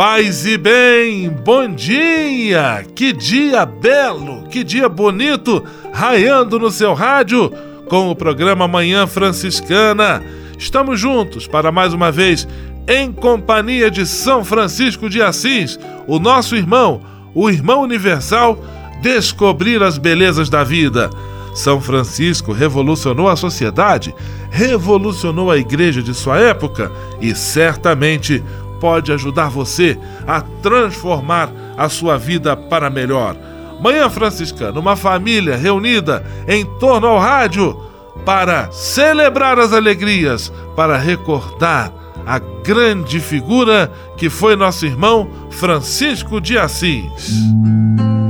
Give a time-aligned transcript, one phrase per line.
[0.00, 2.86] Paz e bem, bom dia!
[2.94, 7.52] Que dia belo, que dia bonito, raiando no seu rádio
[7.86, 10.22] com o programa Manhã Franciscana.
[10.58, 12.48] Estamos juntos para mais uma vez
[12.88, 17.02] em companhia de São Francisco de Assis, o nosso irmão,
[17.34, 18.58] o irmão universal,
[19.02, 21.10] descobrir as belezas da vida.
[21.54, 24.14] São Francisco revolucionou a sociedade,
[24.50, 28.42] revolucionou a igreja de sua época e certamente
[28.80, 33.36] pode ajudar você a transformar a sua vida para melhor.
[33.80, 37.78] Manhã Franciscana, uma família reunida em torno ao rádio
[38.24, 41.92] para celebrar as alegrias, para recordar
[42.26, 47.04] a grande figura que foi nosso irmão Francisco de Assis.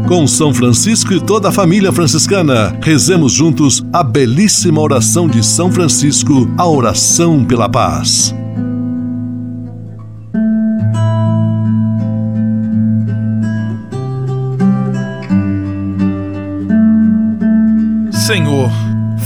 [0.06, 5.71] Com São Francisco e toda a família franciscana, rezemos juntos a belíssima oração de São
[5.71, 8.34] Francisco, a oração pela paz.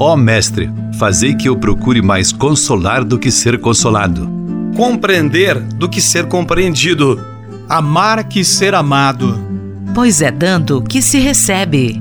[0.00, 0.68] Ó Mestre,
[0.98, 4.28] fazei que eu procure mais consolar do que ser consolado.
[4.74, 7.24] Compreender do que ser compreendido.
[7.68, 9.50] Amar que ser amado
[9.94, 12.00] pois é dando que se recebe.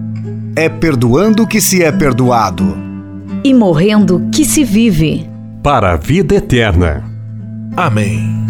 [0.56, 2.78] É perdoando que se é perdoado.
[3.44, 5.30] E morrendo que se vive.
[5.64, 7.04] Para a vida eterna.
[7.76, 8.46] Amém.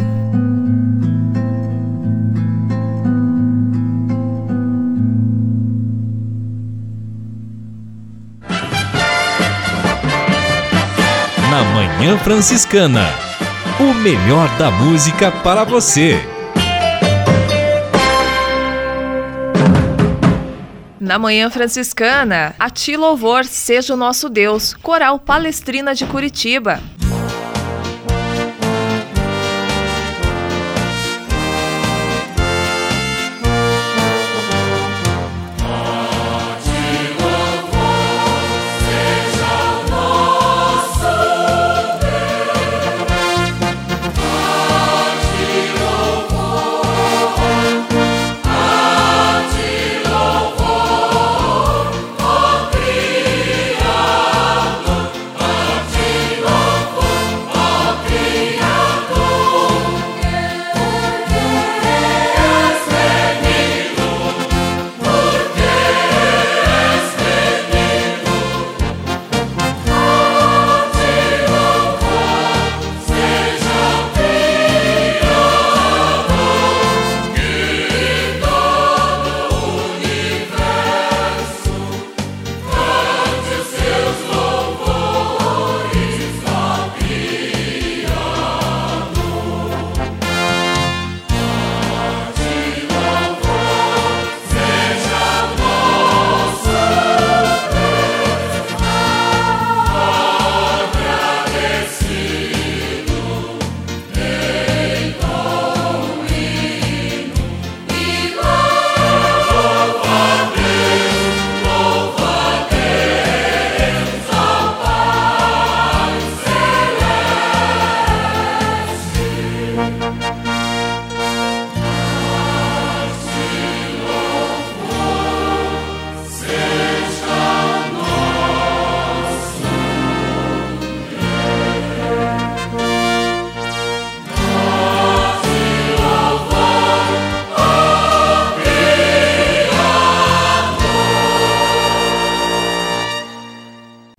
[11.59, 13.06] Na Manhã Franciscana.
[13.81, 16.18] O melhor da música para você.
[20.98, 26.80] Na Manhã Franciscana, a Ti Louvor Seja o Nosso Deus, Coral Palestrina de Curitiba.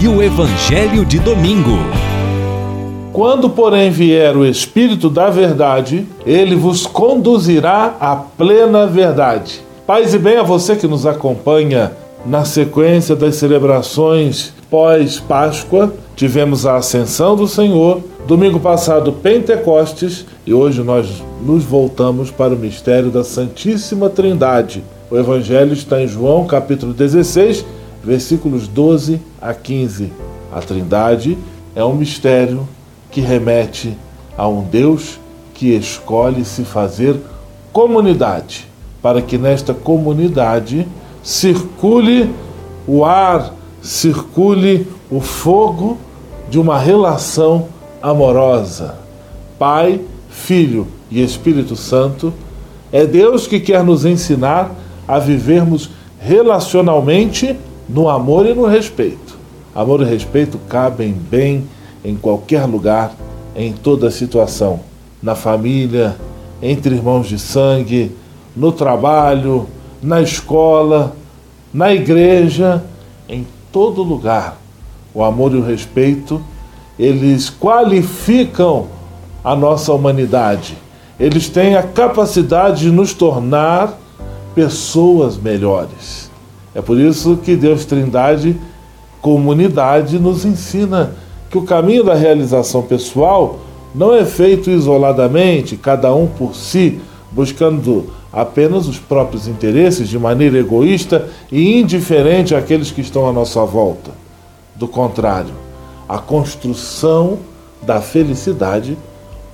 [0.00, 1.78] e o Evangelho de Domingo.
[3.12, 9.62] Quando, porém, vier o Espírito da Verdade, ele vos conduzirá à plena verdade.
[9.86, 11.92] Paz e bem a você que nos acompanha
[12.26, 15.94] na sequência das celebrações pós-Páscoa.
[16.14, 22.58] Tivemos a Ascensão do Senhor, domingo passado, Pentecostes, e hoje nós nos voltamos para o
[22.58, 24.84] mistério da Santíssima Trindade.
[25.10, 27.64] O Evangelho está em João, capítulo 16,
[28.06, 30.12] versículos 12 a 15.
[30.52, 31.36] A Trindade
[31.74, 32.66] é um mistério
[33.10, 33.98] que remete
[34.38, 35.18] a um Deus
[35.52, 37.16] que escolhe se fazer
[37.72, 38.68] comunidade,
[39.02, 40.86] para que nesta comunidade
[41.20, 42.32] circule
[42.86, 45.98] o ar, circule o fogo
[46.48, 47.66] de uma relação
[48.00, 48.98] amorosa.
[49.58, 50.00] Pai,
[50.30, 52.32] Filho e Espírito Santo,
[52.92, 54.70] é Deus que quer nos ensinar
[55.08, 57.56] a vivermos relacionalmente
[57.88, 59.38] no amor e no respeito.
[59.74, 61.66] Amor e respeito cabem bem
[62.04, 63.12] em qualquer lugar,
[63.54, 64.80] em toda situação,
[65.22, 66.16] na família,
[66.62, 68.14] entre irmãos de sangue,
[68.54, 69.66] no trabalho,
[70.02, 71.14] na escola,
[71.72, 72.82] na igreja,
[73.28, 74.56] em todo lugar.
[75.12, 76.42] O amor e o respeito,
[76.98, 78.86] eles qualificam
[79.42, 80.76] a nossa humanidade.
[81.18, 83.98] Eles têm a capacidade de nos tornar
[84.54, 86.30] pessoas melhores.
[86.76, 88.54] É por isso que Deus Trindade,
[89.22, 91.14] comunidade, nos ensina
[91.48, 93.60] que o caminho da realização pessoal
[93.94, 97.00] não é feito isoladamente, cada um por si,
[97.32, 103.64] buscando apenas os próprios interesses de maneira egoísta e indiferente àqueles que estão à nossa
[103.64, 104.10] volta.
[104.74, 105.54] Do contrário,
[106.06, 107.38] a construção
[107.80, 108.98] da felicidade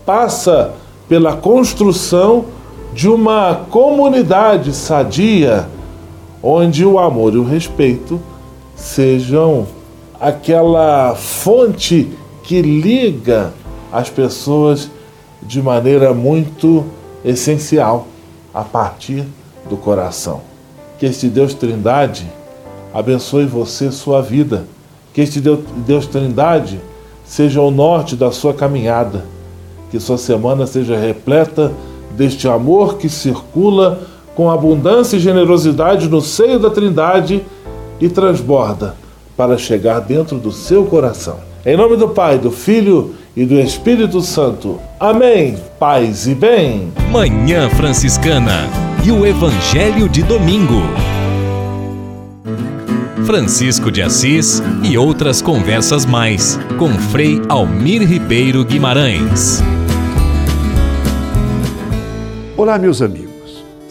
[0.05, 0.73] passa
[1.09, 2.47] pela construção
[2.93, 5.69] de uma comunidade sadia
[6.43, 8.21] onde o amor e o respeito
[8.75, 9.67] sejam
[10.21, 12.11] aquela fonte
[12.43, 13.53] que liga
[13.93, 14.91] as pessoas
[15.43, 16.85] de maneira muito
[17.25, 18.07] essencial
[18.53, 19.25] a partir
[19.69, 20.41] do coração.
[20.99, 22.27] Que este Deus Trindade
[22.93, 24.67] abençoe você, sua vida.
[25.13, 26.81] Que este Deus, Trindade
[27.25, 29.25] seja o norte da sua caminhada.
[29.91, 31.73] Que sua semana seja repleta
[32.17, 37.43] deste amor que circula com abundância e generosidade no seio da Trindade
[38.01, 38.95] e transborda
[39.37, 41.39] para chegar dentro do seu coração.
[41.65, 44.79] Em nome do Pai, do Filho e do Espírito Santo.
[44.99, 45.57] Amém.
[45.79, 46.93] Paz e bem.
[47.11, 48.69] Manhã Franciscana
[49.05, 50.83] e o Evangelho de Domingo.
[53.25, 59.63] Francisco de Assis e outras conversas mais com Frei Almir Ribeiro Guimarães.
[62.57, 63.32] Olá, meus amigos.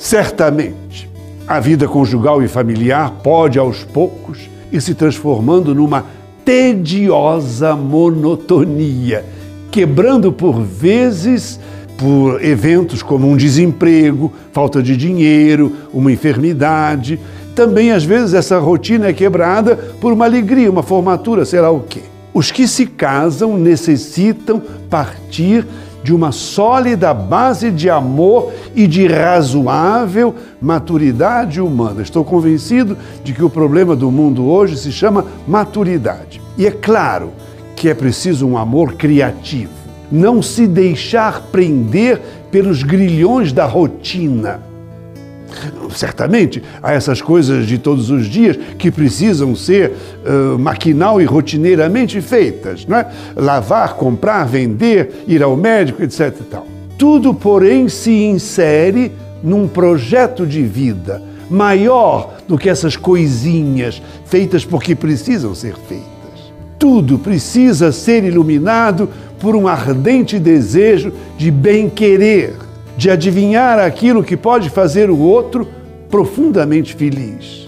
[0.01, 1.07] Certamente,
[1.48, 6.06] a vida conjugal e familiar pode aos poucos ir se transformando numa
[6.44, 9.23] tediosa monotonia,
[9.69, 11.59] quebrando por vezes
[11.99, 17.19] por eventos como um desemprego, falta de dinheiro, uma enfermidade.
[17.54, 21.81] Também, às vezes, essa rotina é quebrada por uma alegria, uma formatura, sei lá o
[21.81, 22.02] quê.
[22.33, 24.59] Os que se casam necessitam
[24.90, 25.64] partir
[26.04, 32.02] de uma sólida base de amor e de razoável maturidade humana.
[32.02, 36.42] Estou convencido de que o problema do mundo hoje se chama maturidade.
[36.58, 37.31] E é claro
[37.76, 39.72] que é preciso um amor criativo,
[40.12, 44.70] não se deixar prender pelos grilhões da rotina
[45.94, 52.22] Certamente há essas coisas de todos os dias que precisam ser uh, maquinal e rotineiramente
[52.22, 53.08] feitas, não é?
[53.36, 56.34] Lavar, comprar, vender, ir ao médico, etc.
[56.50, 56.68] Tal.
[56.98, 59.12] Tudo, porém, se insere
[59.44, 66.08] num projeto de vida maior do que essas coisinhas feitas porque precisam ser feitas.
[66.80, 72.54] Tudo precisa ser iluminado por um ardente desejo de bem-querer
[73.02, 75.68] de adivinhar aquilo que pode fazer o outro
[76.08, 77.68] profundamente feliz.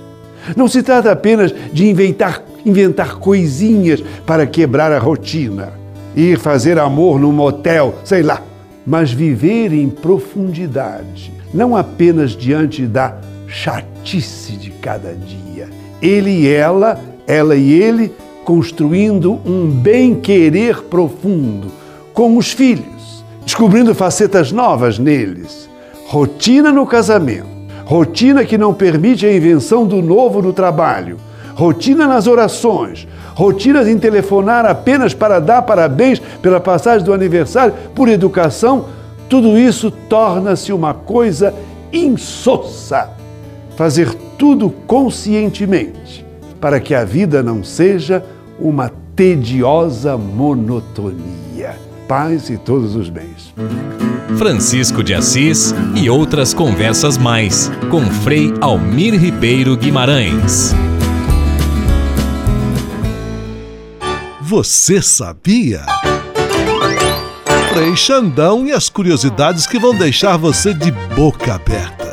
[0.56, 5.74] Não se trata apenas de inventar, inventar coisinhas para quebrar a rotina,
[6.16, 8.44] ir fazer amor num motel, sei lá,
[8.86, 15.68] mas viver em profundidade, não apenas diante da chatice de cada dia.
[16.00, 18.14] Ele e ela, ela e ele,
[18.46, 21.70] construindo um bem-querer profundo
[22.14, 22.93] com os filhos,
[23.46, 25.70] descobrindo facetas novas neles.
[26.08, 27.48] Rotina no casamento,
[27.86, 31.18] rotina que não permite a invenção do novo no trabalho,
[31.56, 38.08] rotina nas orações, rotinas em telefonar apenas para dar parabéns pela passagem do aniversário, por
[38.08, 38.86] educação,
[39.30, 41.54] tudo isso torna-se uma coisa
[41.92, 43.10] insossa.
[43.76, 46.24] Fazer tudo conscientemente,
[46.62, 48.24] para que a vida não seja
[48.60, 51.76] uma tediosa monotonia.
[52.14, 53.52] Paz e todos os bens.
[54.38, 60.76] Francisco de Assis e outras conversas mais com Frei Almir Ribeiro Guimarães.
[64.40, 65.82] Você sabia?
[67.74, 72.13] Frei Xandão e as curiosidades que vão deixar você de boca aberta.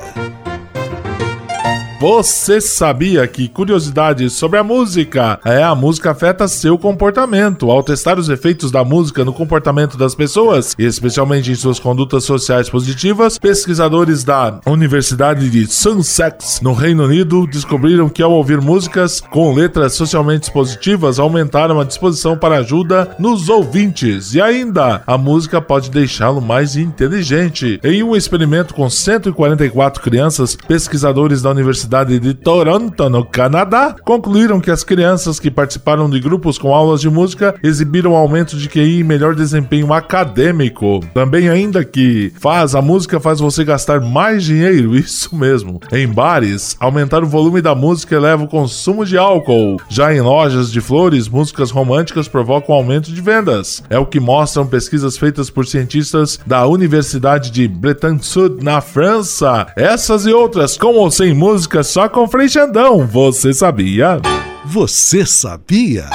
[2.01, 7.71] Você sabia que curiosidades sobre a música é a música afeta seu comportamento?
[7.71, 12.71] Ao testar os efeitos da música no comportamento das pessoas, especialmente em suas condutas sociais
[12.71, 19.53] positivas, pesquisadores da Universidade de Sussex, no Reino Unido, descobriram que ao ouvir músicas com
[19.53, 24.33] letras socialmente positivas, aumentaram a disposição para ajuda nos ouvintes.
[24.33, 27.79] E ainda, a música pode deixá-lo mais inteligente.
[27.85, 34.71] Em um experimento com 144 crianças, pesquisadores da Universidade De Toronto, no Canadá, concluíram que
[34.71, 39.05] as crianças que participaram de grupos com aulas de música exibiram aumento de QI e
[39.05, 41.01] melhor desempenho acadêmico.
[41.13, 45.81] Também ainda que faz a música faz você gastar mais dinheiro, isso mesmo.
[45.91, 49.77] Em bares, aumentar o volume da música eleva o consumo de álcool.
[49.89, 53.83] Já em lojas de flores, músicas românticas provocam aumento de vendas.
[53.91, 59.67] É o que mostram pesquisas feitas por cientistas da Universidade de Breton Sud na França.
[59.75, 61.35] Essas e outras, com ou sem
[61.81, 63.07] música só com Frei Xandão.
[63.07, 64.21] Você sabia?
[64.65, 66.07] Você sabia?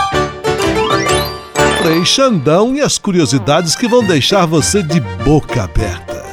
[1.82, 6.25] Frei Xandão e as curiosidades que vão deixar você de boca aberta.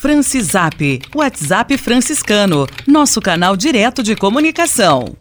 [0.00, 5.16] Francisap, WhatsApp franciscano, nosso canal direto de comunicação.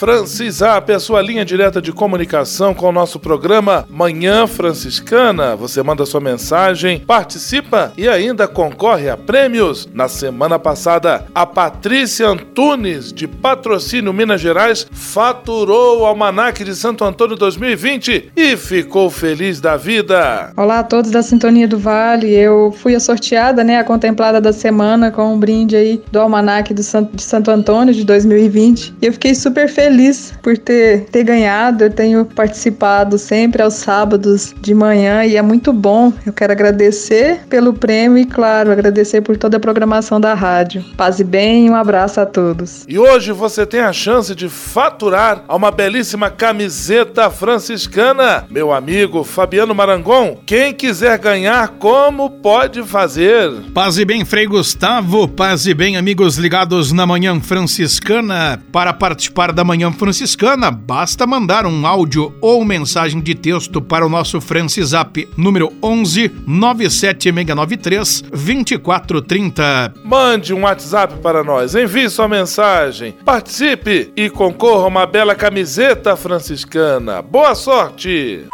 [0.00, 5.54] Francisap, a sua linha direta de comunicação com o nosso programa Manhã Franciscana.
[5.54, 9.86] Você manda sua mensagem, participa e ainda concorre a prêmios.
[9.92, 17.04] Na semana passada, a Patrícia Antunes, de Patrocínio Minas Gerais, faturou o Almanac de Santo
[17.04, 20.50] Antônio 2020 e ficou feliz da vida.
[20.56, 22.32] Olá a todos da Sintonia do Vale.
[22.32, 26.72] Eu fui a sorteada, né, a contemplada da semana com um brinde aí do Almanac
[26.72, 28.94] de Santo Antônio de 2020.
[29.02, 31.84] E eu fiquei super feliz feliz por ter, ter ganhado.
[31.84, 36.12] Eu tenho participado sempre aos sábados de manhã e é muito bom.
[36.24, 40.84] Eu quero agradecer pelo prêmio e, claro, agradecer por toda a programação da rádio.
[40.96, 42.84] Paz e bem, um abraço a todos.
[42.88, 48.44] E hoje você tem a chance de faturar a uma belíssima camiseta franciscana.
[48.48, 53.50] Meu amigo Fabiano Marangon, quem quiser ganhar, como pode fazer?
[53.74, 55.26] Paz e bem, Frei Gustavo.
[55.26, 58.62] Paz e bem, amigos ligados na Manhã Franciscana.
[58.70, 64.04] Para participar da Manhã Manhã Franciscana, basta mandar um áudio ou mensagem de texto para
[64.04, 69.94] o nosso Francisap número 11 97693 2430.
[70.04, 76.14] Mande um WhatsApp para nós, envie sua mensagem, participe e concorra a uma bela camiseta
[76.14, 77.22] franciscana.
[77.22, 78.44] Boa sorte!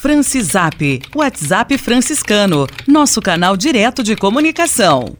[0.00, 5.14] Francisap, WhatsApp franciscano, nosso canal direto de comunicação.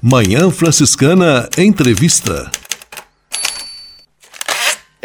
[0.00, 2.52] Manhã Franciscana Entrevista.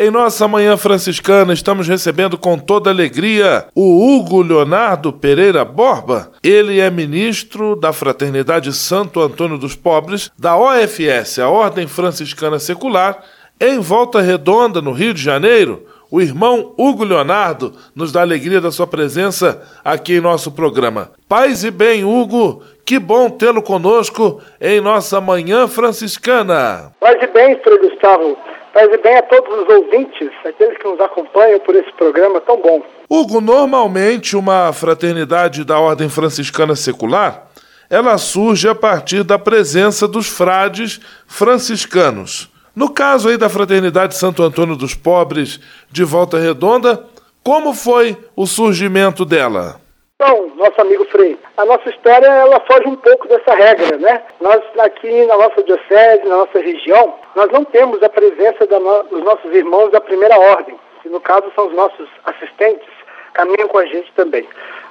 [0.01, 6.32] Em nossa Manhã Franciscana, estamos recebendo com toda alegria o Hugo Leonardo Pereira Borba.
[6.41, 13.22] Ele é ministro da Fraternidade Santo Antônio dos Pobres, da OFS, a Ordem Franciscana Secular,
[13.60, 15.86] em Volta Redonda, no Rio de Janeiro.
[16.10, 21.12] O irmão Hugo Leonardo nos dá alegria da sua presença aqui em nosso programa.
[21.27, 26.94] Paz e bem, Hugo, que bom tê-lo conosco em nossa Manhã Franciscana.
[27.01, 28.38] Paz e bem, Frei Gustavo.
[28.73, 32.61] Paz e bem a todos os ouvintes, aqueles que nos acompanham por esse programa tão
[32.61, 32.81] bom.
[33.09, 37.47] Hugo, normalmente uma fraternidade da Ordem Franciscana Secular,
[37.89, 42.49] ela surge a partir da presença dos frades franciscanos.
[42.75, 45.59] No caso aí da Fraternidade Santo Antônio dos Pobres
[45.91, 47.03] de Volta Redonda,
[47.43, 49.81] como foi o surgimento dela?
[50.21, 54.21] Então, nosso amigo Frei, a nossa história ela foge um pouco dessa regra, né?
[54.41, 59.23] Nós aqui na nossa diocese, na nossa região, nós não temos a presença no, dos
[59.23, 62.85] nossos irmãos da primeira ordem, que no caso são os nossos assistentes,
[63.31, 64.45] caminham com a gente também.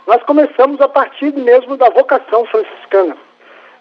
[0.07, 3.15] Nós começamos a partir mesmo da vocação franciscana.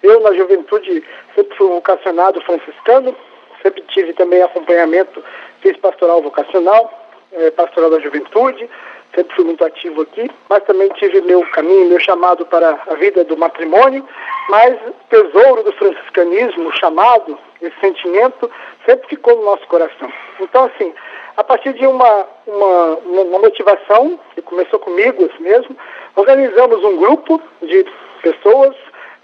[0.04, 1.02] Eu, na juventude,
[1.34, 3.16] sempre fui vocacionado franciscano,
[3.62, 5.24] sempre tive também acompanhamento,
[5.62, 6.92] fiz pastoral vocacional,
[7.32, 8.70] eh, pastoral da juventude,
[9.18, 13.24] sempre fui muito ativo aqui, mas também tive meu caminho, meu chamado para a vida
[13.24, 14.08] do matrimônio,
[14.48, 18.50] mas o tesouro do franciscanismo, o chamado, esse sentimento,
[18.86, 20.12] sempre ficou no nosso coração.
[20.40, 20.94] Então, assim,
[21.36, 25.76] a partir de uma, uma, uma motivação, que começou comigo mesmo,
[26.16, 27.86] organizamos um grupo de
[28.22, 28.76] pessoas,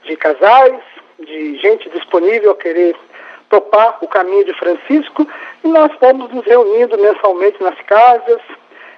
[0.05, 0.81] de casais,
[1.19, 2.95] de gente disponível a querer
[3.47, 5.27] topar o caminho de Francisco,
[5.63, 8.41] e nós fomos nos reunindo mensalmente nas casas,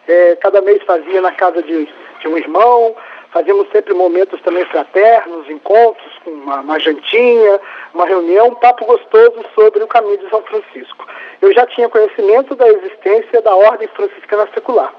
[0.08, 1.86] é, cada mês fazia na casa de,
[2.20, 2.96] de, um irmão,
[3.32, 7.60] fazíamos sempre momentos também fraternos, encontros, uma, uma jantinha,
[7.94, 11.08] uma reunião, um papo gostoso sobre o caminho de São Francisco.
[11.42, 14.94] Eu já tinha conhecimento da existência da Ordem Franciscana Secular.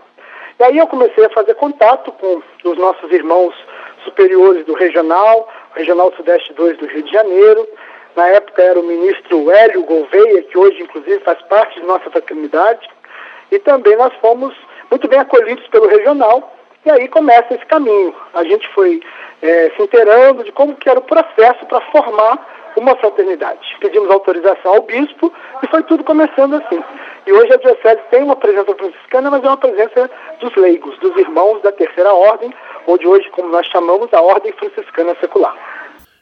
[0.58, 3.54] E aí eu comecei a fazer contato com os nossos irmãos
[4.04, 7.68] superiores do Regional, Regional Sudeste 2 do Rio de Janeiro.
[8.14, 12.88] Na época era o ministro Hélio Gouveia, que hoje inclusive faz parte de nossa fraternidade.
[13.52, 14.54] E também nós fomos
[14.90, 16.52] muito bem acolhidos pelo regional,
[16.84, 18.14] e aí começa esse caminho.
[18.34, 19.00] A gente foi
[19.42, 22.38] é, se inteirando de como que era o processo para formar
[22.76, 23.76] uma fraternidade.
[23.80, 26.82] Pedimos autorização ao bispo e foi tudo começando assim.
[27.26, 31.16] E hoje a Diocese tem uma presença franciscana, mas é uma presença dos leigos, dos
[31.16, 32.52] irmãos da Terceira Ordem,
[32.86, 35.56] ou de hoje, como nós chamamos, a Ordem Franciscana Secular.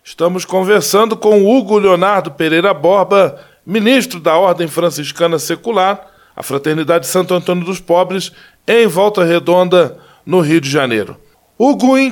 [0.02, 7.34] Estamos conversando com Hugo Leonardo Pereira Borba, ministro da Ordem Franciscana Secular, a Fraternidade Santo
[7.34, 8.32] Antônio dos Pobres,
[8.66, 11.16] em Volta Redonda, no Rio de Janeiro.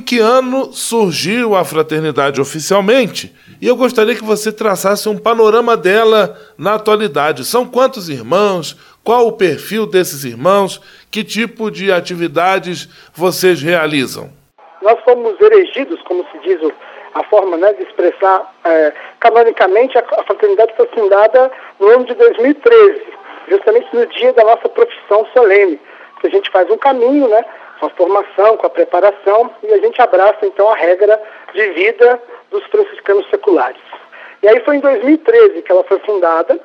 [0.05, 3.33] Que ano surgiu a fraternidade oficialmente?
[3.59, 7.43] E eu gostaria que você traçasse um panorama dela na atualidade.
[7.43, 8.77] São quantos irmãos?
[9.03, 10.79] Qual o perfil desses irmãos?
[11.11, 14.29] Que tipo de atividades vocês realizam?
[14.81, 16.59] Nós fomos elegidos, como se diz
[17.15, 23.01] a forma né, de expressar é, canonicamente, a fraternidade foi fundada no ano de 2013,
[23.49, 25.79] justamente no dia da nossa profissão solene
[26.27, 27.45] a gente faz um caminho, né?
[27.79, 31.21] Com a formação, com a preparação, e a gente abraça então a regra
[31.53, 33.81] de vida dos franciscanos seculares.
[34.41, 36.59] E aí foi em 2013 que ela foi fundada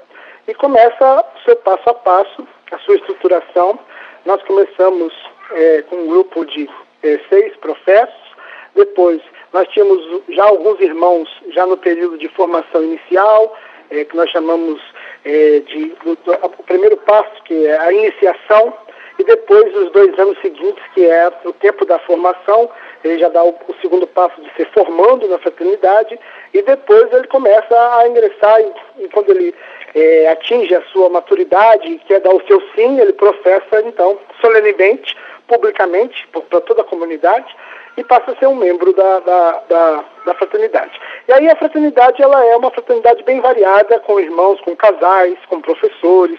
[0.47, 3.79] e começa o seu passo a passo, a sua estruturação.
[4.25, 5.13] Nós começamos
[5.53, 6.69] é, com um grupo de
[7.03, 8.29] é, seis professos,
[8.75, 9.21] depois
[9.53, 13.57] nós tínhamos já alguns irmãos já no período de formação inicial,
[13.91, 14.81] é, que nós chamamos
[15.25, 18.73] é, de do, do, o primeiro passo, que é a iniciação,
[19.19, 22.71] e depois os dois anos seguintes, que é o tempo da formação,
[23.03, 26.19] ele já dá o, o segundo passo de se formando na fraternidade
[26.55, 29.55] e depois ele começa a ingressar e, e quando ele
[29.95, 36.27] é, atinge a sua maturidade quer dar o seu sim, ele professa então solenemente, publicamente,
[36.29, 37.55] para toda a comunidade
[37.97, 40.93] e passa a ser um membro da, da, da, da, fraternidade.
[41.27, 45.61] E aí a fraternidade ela é uma fraternidade bem variada, com irmãos, com casais, com
[45.61, 46.39] professores,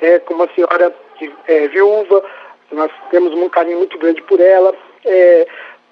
[0.00, 0.94] é, com uma senhora
[1.48, 2.22] é, viúva,
[2.70, 4.74] nós temos um carinho muito grande por ela.
[5.04, 5.46] É,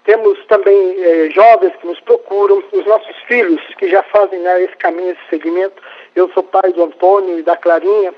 [0.09, 4.75] temos também eh, jovens que nos procuram, os nossos filhos que já fazem né, esse
[4.77, 5.83] caminho, esse segmento.
[6.17, 8.15] Eu sou pai do Antônio e da Clarinha,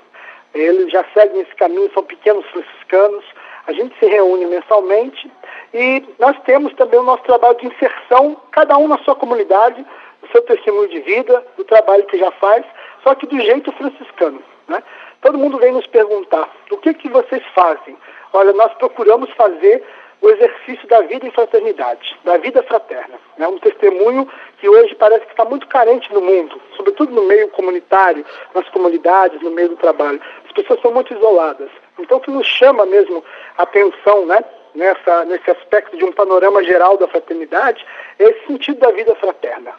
[0.54, 3.24] eles já seguem esse caminho, são pequenos franciscanos.
[3.66, 5.28] A gente se reúne mensalmente
[5.74, 9.84] e nós temos também o nosso trabalho de inserção, cada um na sua comunidade,
[10.22, 12.64] o seu testemunho de vida, o trabalho que já faz,
[13.02, 14.40] só que do jeito franciscano.
[14.68, 14.80] Né?
[15.20, 17.96] Todo mundo vem nos perguntar: o que, que vocês fazem?
[18.32, 19.84] Olha, nós procuramos fazer
[20.22, 23.18] o exercício da vida em fraternidade, da vida fraterna.
[23.36, 23.48] É né?
[23.48, 24.28] um testemunho
[24.58, 29.40] que hoje parece que está muito carente no mundo, sobretudo no meio comunitário, nas comunidades,
[29.40, 30.20] no meio do trabalho.
[30.44, 31.70] As pessoas são muito isoladas.
[31.98, 33.24] Então, o que nos chama mesmo
[33.56, 37.84] a atenção, né, nessa, nesse aspecto de um panorama geral da fraternidade,
[38.18, 39.72] é esse sentido da vida fraterna,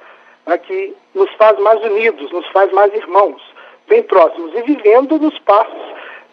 [0.47, 3.41] né, que nos faz mais unidos, nos faz mais irmãos,
[3.91, 5.81] bem próximos e vivendo nos passos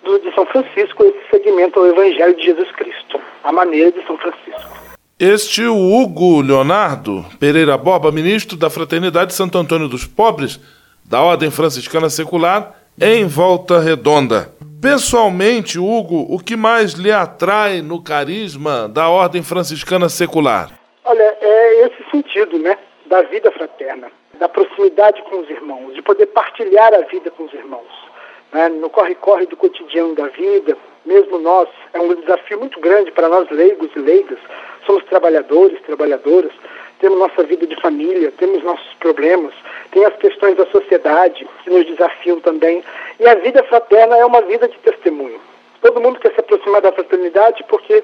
[0.04, 4.16] do, de São Francisco esse segmento ao Evangelho de Jesus Cristo, a maneira de São
[4.16, 4.78] Francisco.
[5.18, 10.60] Este Hugo Leonardo Pereira Borba, ministro da Fraternidade Santo Antônio dos Pobres,
[11.04, 14.52] da Ordem Franciscana Secular, em Volta Redonda.
[14.80, 20.70] Pessoalmente, Hugo, o que mais lhe atrai no carisma da Ordem Franciscana Secular?
[21.04, 26.26] Olha, é esse sentido, né, da vida fraterna, da proximidade com os irmãos, de poder
[26.26, 28.08] partilhar a vida com os irmãos
[28.52, 33.28] né, no corre-corre do cotidiano da vida, mesmo nós, é um desafio muito grande para
[33.28, 34.38] nós leigos e leigas,
[34.86, 36.52] somos trabalhadores, trabalhadoras,
[37.00, 39.54] temos nossa vida de família, temos nossos problemas,
[39.92, 42.82] tem as questões da sociedade que nos desafiam também,
[43.20, 45.40] e a vida fraterna é uma vida de testemunho.
[45.80, 48.02] Todo mundo quer se aproximar da fraternidade porque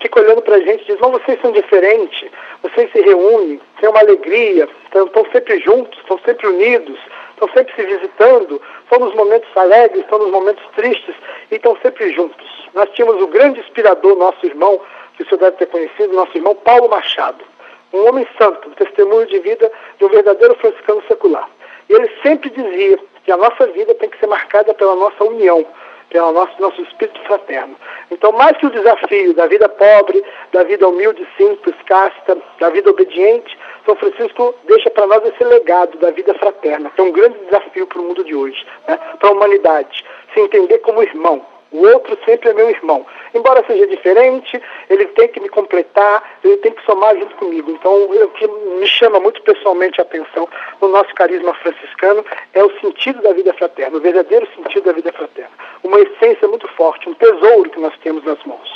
[0.00, 2.30] fica olhando para a gente e diz, não, vocês são diferentes,
[2.62, 6.98] vocês se reúnem, têm uma alegria, estão, estão sempre juntos, estão sempre unidos,
[7.32, 11.14] estão sempre se visitando, estão nos momentos alegres, estão nos momentos tristes
[11.50, 12.68] e estão sempre juntos.
[12.74, 14.80] Nós tínhamos o grande inspirador, nosso irmão,
[15.16, 17.44] que o senhor deve ter conhecido, nosso irmão Paulo Machado,
[17.92, 21.48] um homem santo, um testemunho de vida de um verdadeiro franciscano secular.
[21.88, 25.66] E ele sempre dizia que a nossa vida tem que ser marcada pela nossa união,
[26.10, 27.76] pelo nosso, nosso espírito fraterno.
[28.10, 32.90] Então, mais que o desafio da vida pobre, da vida humilde, simples, casta, da vida
[32.90, 37.38] obediente, São Francisco deixa para nós esse legado da vida fraterna, que é um grande
[37.46, 38.98] desafio para o mundo de hoje, né?
[39.18, 43.06] para a humanidade, se entender como irmão, o outro sempre é meu irmão.
[43.34, 47.70] Embora seja diferente, ele tem que me completar, ele tem que somar junto comigo.
[47.70, 50.48] Então, o que me chama muito pessoalmente a atenção
[50.80, 55.12] no nosso carisma franciscano é o sentido da vida fraterna, o verdadeiro sentido da vida
[55.12, 55.50] fraterna.
[55.84, 58.68] Uma essência muito forte, um tesouro que nós temos nas mãos.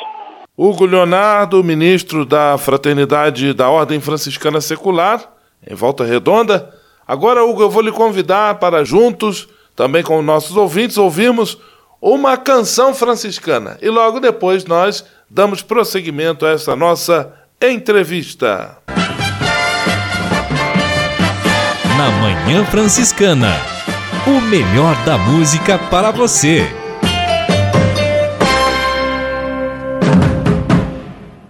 [0.57, 5.33] Hugo Leonardo, ministro da Fraternidade da Ordem Franciscana Secular,
[5.69, 6.73] em Volta Redonda.
[7.09, 11.61] Agora, Hugo, eu vou lhe convidar para juntos, também com nossos ouvintes, ouvirmos
[12.05, 13.79] uma canção franciscana.
[13.81, 18.77] E logo depois nós damos prosseguimento a essa nossa entrevista.
[21.97, 23.55] Na Manhã Franciscana,
[24.27, 26.67] o melhor da música para você.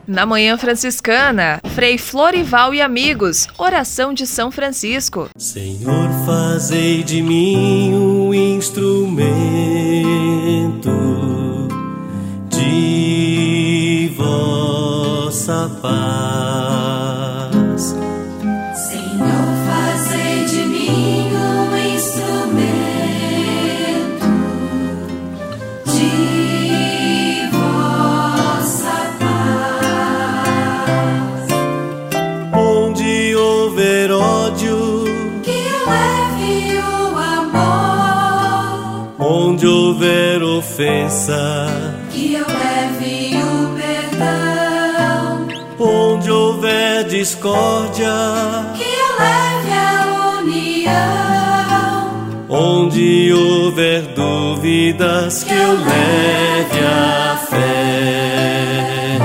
[0.06, 5.28] Na Manhã Franciscana, Frei Florival e amigos, oração de São Francisco.
[5.36, 10.13] Senhor, fazei de mim um instrumento
[12.50, 16.43] de vossa paz.
[40.74, 41.66] Ofensa,
[42.10, 45.46] que eu leve o perdão.
[45.78, 48.10] Onde houver discórdia,
[48.74, 50.96] que eu leve a união.
[52.48, 59.18] Onde houver dúvidas, que eu leve a fé.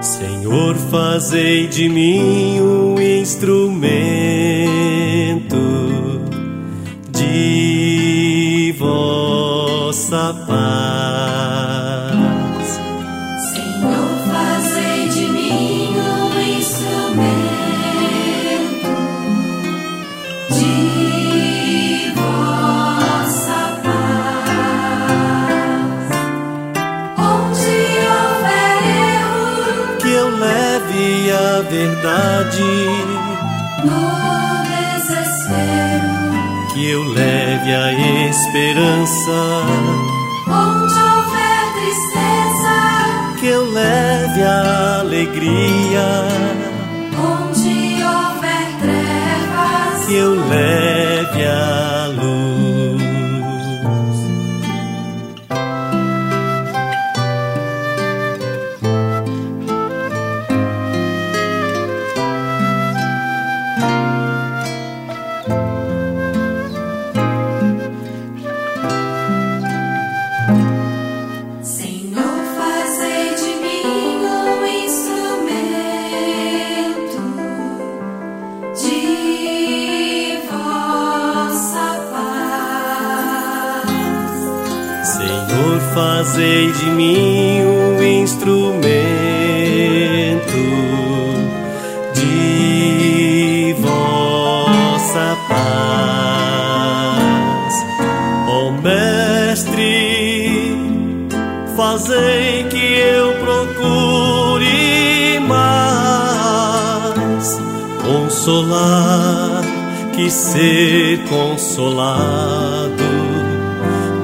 [0.00, 4.57] Senhor, fazei de mim um instrumento
[10.08, 12.16] vossa paz.
[13.52, 17.38] Senhor, fazei de mim um instrumento
[20.50, 24.88] de vossa paz.
[27.18, 28.78] Onde houver
[29.12, 32.70] erro, Que eu leve a verdade,
[33.84, 34.00] no
[34.64, 36.17] desespero,
[36.78, 37.92] que eu leve a
[38.28, 39.40] esperança,
[40.46, 42.76] onde houver tristeza,
[43.40, 46.08] que eu leve alegria.
[47.18, 51.07] Onde houver trevas, que eu leve
[110.38, 113.08] ser consolado.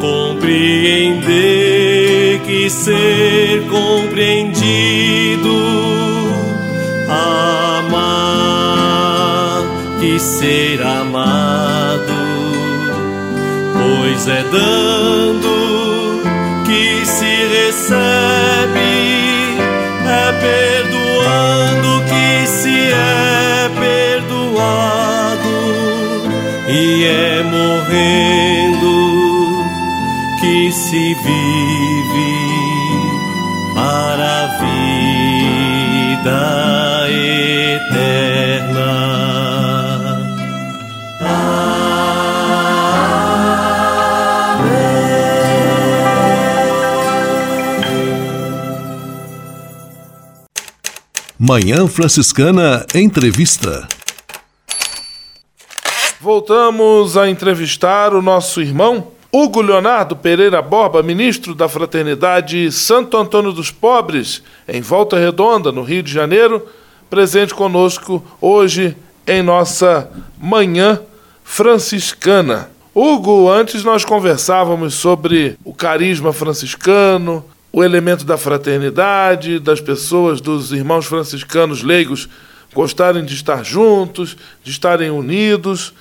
[0.01, 1.25] Compreender
[2.47, 5.57] que ser compreendido,
[7.09, 8.05] amar
[10.01, 12.13] que ser amado,
[13.73, 16.23] pois é dando
[16.67, 18.95] que se recebe,
[20.07, 20.33] é
[26.75, 28.89] e é morrendo
[30.41, 32.35] que se vive
[33.75, 36.41] para a vida
[37.11, 38.25] eterna.
[51.39, 53.87] Manhã Franciscana Entrevista.
[56.35, 63.53] Voltamos a entrevistar o nosso irmão Hugo Leonardo Pereira Borba, ministro da Fraternidade Santo Antônio
[63.53, 66.67] dos Pobres, em Volta Redonda, no Rio de Janeiro,
[67.09, 71.01] presente conosco hoje em nossa Manhã
[71.45, 72.69] Franciscana.
[72.93, 80.73] Hugo, antes nós conversávamos sobre o carisma franciscano, o elemento da fraternidade, das pessoas, dos
[80.73, 82.29] irmãos franciscanos leigos
[82.75, 85.95] gostarem de estar juntos, de estarem unidos.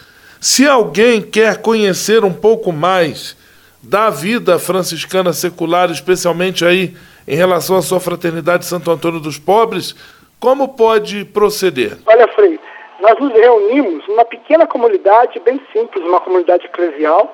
[0.45, 3.33] Se alguém quer conhecer um pouco mais
[3.81, 9.95] da vida franciscana secular, especialmente aí em relação à sua fraternidade Santo Antônio dos Pobres,
[10.41, 11.97] como pode proceder?
[12.05, 12.59] Olha, Frei,
[12.99, 17.33] nós nos reunimos numa pequena comunidade bem simples, uma comunidade eclesial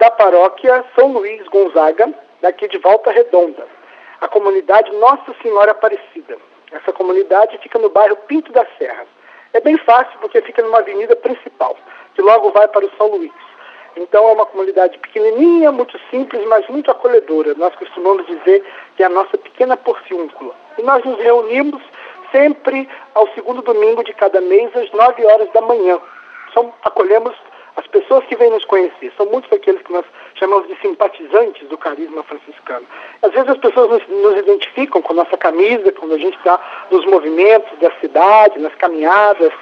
[0.00, 3.68] da paróquia São Luís Gonzaga, daqui de Volta Redonda.
[4.20, 6.36] A comunidade Nossa Senhora Aparecida.
[6.72, 9.06] Essa comunidade fica no bairro Pinto da Serra.
[9.52, 11.76] É bem fácil porque fica numa avenida principal,
[12.18, 13.30] que logo vai para o São Luís.
[13.96, 17.54] Então é uma comunidade pequenininha, muito simples, mas muito acolhedora.
[17.54, 18.64] Nós costumamos dizer
[18.96, 20.52] que é a nossa pequena porciúncula.
[20.76, 21.80] E nós nos reunimos
[22.32, 26.00] sempre ao segundo domingo de cada mês, às 9 horas da manhã.
[26.52, 27.36] São, acolhemos
[27.76, 29.12] as pessoas que vêm nos conhecer.
[29.16, 30.04] São muitos daqueles que nós
[30.34, 32.84] chamamos de simpatizantes do carisma franciscano.
[33.22, 36.58] Às vezes as pessoas nos, nos identificam com nossa camisa, quando a gente está
[36.90, 39.52] nos movimentos da cidade, nas caminhadas,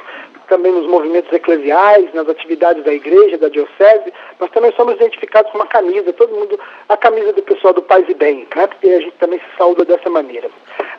[0.47, 5.59] também nos movimentos eclesiais, nas atividades da igreja, da diocese, nós também somos identificados com
[5.59, 8.67] uma camisa, todo mundo, a camisa do pessoal do Paz e Bem, né?
[8.67, 10.49] porque a gente também se saúda dessa maneira.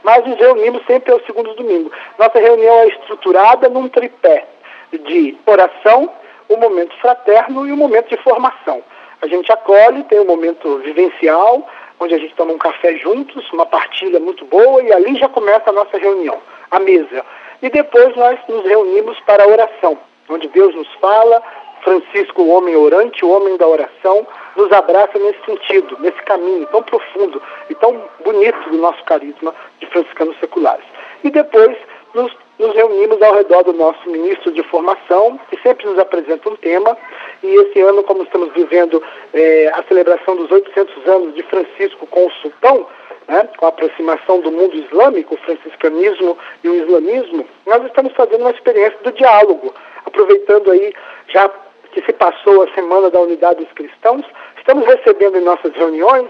[0.03, 1.91] Mas nos reunimos sempre aos segundos domingos.
[2.17, 4.45] Nossa reunião é estruturada num tripé
[4.91, 6.09] de oração,
[6.49, 8.81] o um momento fraterno e o um momento de formação.
[9.21, 11.67] A gente acolhe, tem um momento vivencial,
[11.99, 15.69] onde a gente toma um café juntos, uma partilha muito boa, e ali já começa
[15.69, 16.37] a nossa reunião,
[16.69, 17.25] a mesa.
[17.61, 19.97] E depois nós nos reunimos para a oração,
[20.29, 21.41] onde Deus nos fala,
[21.83, 26.83] Francisco, o homem orante, o homem da oração, nos abraça nesse sentido, nesse caminho tão
[26.83, 30.85] profundo e tão bonito do nosso carisma de franciscanos seculares.
[31.23, 31.77] E depois
[32.13, 36.55] nos, nos reunimos ao redor do nosso ministro de formação, que sempre nos apresenta um
[36.55, 36.97] tema,
[37.43, 39.01] e esse ano, como estamos vivendo
[39.33, 42.87] eh, a celebração dos 800 anos de Francisco com o sultão,
[43.27, 48.41] né, com a aproximação do mundo islâmico, o franciscanismo e o islamismo, nós estamos fazendo
[48.41, 49.73] uma experiência do diálogo,
[50.05, 50.93] aproveitando aí,
[51.27, 51.49] já
[51.91, 54.25] que se passou a Semana da Unidade dos Cristãos,
[54.57, 56.27] estamos recebendo em nossas reuniões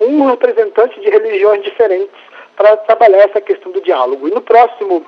[0.00, 2.14] um representante de religiões diferentes
[2.54, 4.28] para trabalhar essa questão do diálogo.
[4.28, 5.04] E no próximo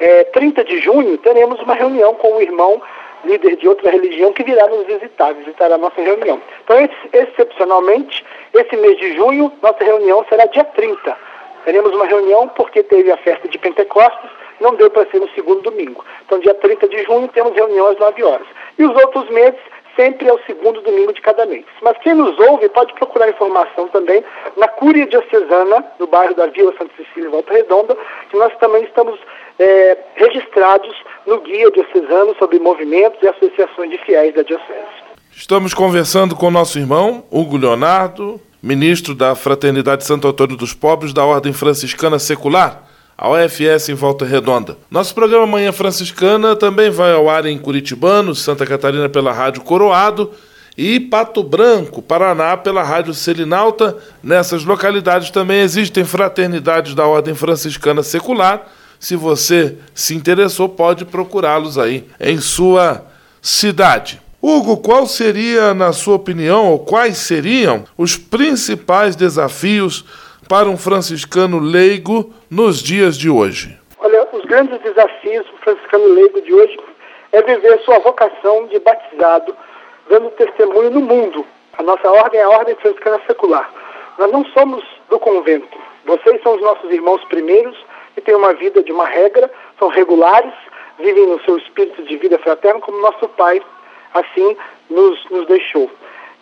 [0.00, 2.82] é, 30 de junho teremos uma reunião com um irmão
[3.24, 6.40] líder de outra religião que virá nos visitar, visitar a nossa reunião.
[6.64, 6.76] Então,
[7.12, 11.16] excepcionalmente, esse mês de junho, nossa reunião será dia 30,
[11.64, 14.30] Teremos uma reunião porque teve a festa de Pentecostes,
[14.60, 16.04] não deu para ser no segundo domingo.
[16.26, 18.46] Então, dia 30 de junho, temos reunião às 9 horas.
[18.78, 19.60] E os outros meses,
[19.96, 21.64] sempre é o segundo domingo de cada mês.
[21.82, 24.24] Mas quem nos ouve pode procurar informação também
[24.56, 27.96] na Cúria Diocesana, no bairro da Vila Santa Cecília, Volta Redonda,
[28.30, 29.18] que nós também estamos
[29.58, 30.94] é, registrados
[31.26, 35.02] no Guia Diocesano sobre movimentos e associações de fiéis da Diocese.
[35.34, 41.24] Estamos conversando com nosso irmão Hugo Leonardo, ministro da Fraternidade Santo Antônio dos Pobres da
[41.24, 42.82] Ordem Franciscana Secular,
[43.22, 44.76] a UFS em Volta Redonda.
[44.90, 50.32] Nosso programa Manhã Franciscana também vai ao ar em Curitibano, Santa Catarina pela Rádio Coroado
[50.76, 53.96] e Pato Branco, Paraná pela Rádio Selinalta.
[54.20, 58.66] Nessas localidades também existem fraternidades da Ordem Franciscana Secular.
[58.98, 63.06] Se você se interessou, pode procurá-los aí em sua
[63.40, 64.20] cidade.
[64.42, 70.04] Hugo, qual seria, na sua opinião, ou quais seriam os principais desafios
[70.52, 73.74] para um franciscano leigo nos dias de hoje?
[73.98, 76.78] Olha, os grandes desafios do franciscano leigo de hoje
[77.32, 79.56] é viver sua vocação de batizado,
[80.10, 81.46] dando testemunho no mundo.
[81.78, 83.72] A nossa ordem é a ordem franciscana secular.
[84.18, 85.74] Nós não somos do convento.
[86.04, 87.74] Vocês são os nossos irmãos primeiros
[88.14, 90.52] que têm uma vida de uma regra, são regulares,
[90.98, 93.62] vivem no seu espírito de vida fraterna como nosso Pai
[94.12, 94.54] assim
[94.90, 95.90] nos, nos deixou.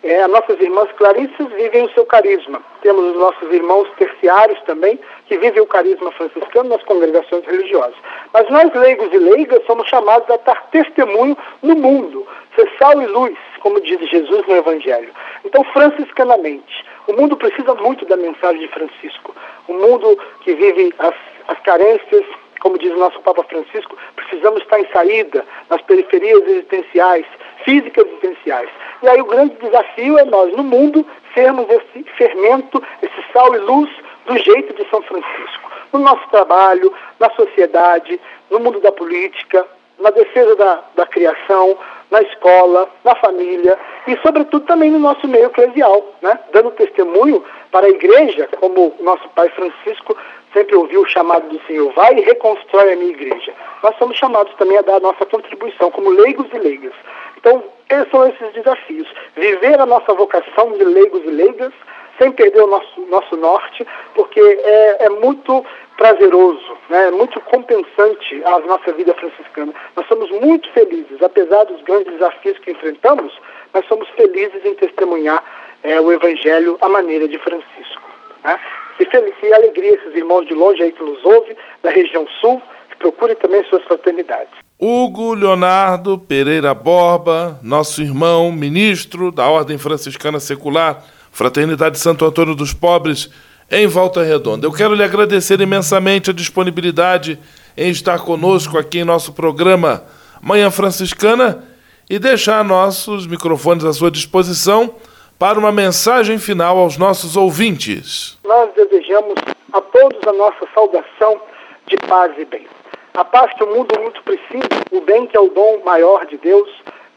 [0.03, 2.61] É, as nossas irmãs clarissas vivem o seu carisma.
[2.81, 7.95] Temos os nossos irmãos terciários também, que vivem o carisma franciscano nas congregações religiosas.
[8.33, 13.05] Mas nós, leigos e leigas, somos chamados a dar testemunho no mundo, ser sal e
[13.05, 15.13] luz, como diz Jesus no Evangelho.
[15.45, 19.35] Então, franciscanamente, o mundo precisa muito da mensagem de Francisco.
[19.67, 21.13] O mundo que vive as,
[21.47, 22.25] as carências,
[22.59, 27.25] como diz o nosso Papa Francisco, precisamos estar em saída nas periferias existenciais,
[27.63, 28.69] físicas existenciais.
[29.01, 33.59] E aí o grande desafio é nós, no mundo, sermos esse fermento, esse sal e
[33.59, 33.89] luz
[34.25, 35.71] do jeito de São Francisco.
[35.91, 39.65] No nosso trabalho, na sociedade, no mundo da política,
[39.99, 41.77] na defesa da, da criação,
[42.09, 46.37] na escola, na família e, sobretudo, também no nosso meio eclesial, né?
[46.51, 50.15] dando testemunho para a igreja, como o nosso pai Francisco
[50.53, 53.53] sempre ouviu o chamado do Senhor, vai e reconstrói a minha igreja.
[53.81, 56.93] Nós somos chamados também a dar a nossa contribuição como leigos e leigas.
[57.37, 59.07] Então, esses são esses desafios.
[59.35, 61.73] Viver a nossa vocação de leigos e leigas,
[62.17, 65.65] sem perder o nosso, nosso norte, porque é, é muito
[65.97, 67.07] prazeroso, né?
[67.07, 69.73] é muito compensante a nossa vida franciscana.
[69.95, 73.33] Nós somos muito felizes, apesar dos grandes desafios que enfrentamos,
[73.73, 75.43] nós somos felizes em testemunhar
[75.83, 78.09] é, o Evangelho à maneira de Francisco.
[78.43, 78.59] Né?
[78.99, 82.61] E feliz e alegria esses irmãos de longe aí que nos ouvem, da região sul,
[82.89, 84.60] que procurem também suas fraternidades.
[84.83, 92.73] Hugo Leonardo Pereira Borba, nosso irmão, ministro da Ordem Franciscana Secular, Fraternidade Santo Antônio dos
[92.73, 93.29] Pobres,
[93.69, 94.65] em Volta Redonda.
[94.65, 97.37] Eu quero lhe agradecer imensamente a disponibilidade
[97.77, 100.03] em estar conosco aqui em nosso programa
[100.41, 101.63] Manhã Franciscana
[102.09, 104.95] e deixar nossos microfones à sua disposição
[105.37, 108.35] para uma mensagem final aos nossos ouvintes.
[108.43, 109.35] Nós desejamos
[109.73, 111.39] a todos a nossa saudação
[111.87, 112.65] de paz e bem
[113.13, 116.37] a paz que o mundo muito precisa, o bem que é o dom maior de
[116.37, 116.69] Deus,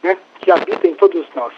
[0.02, 1.52] né, que habita em todos nós.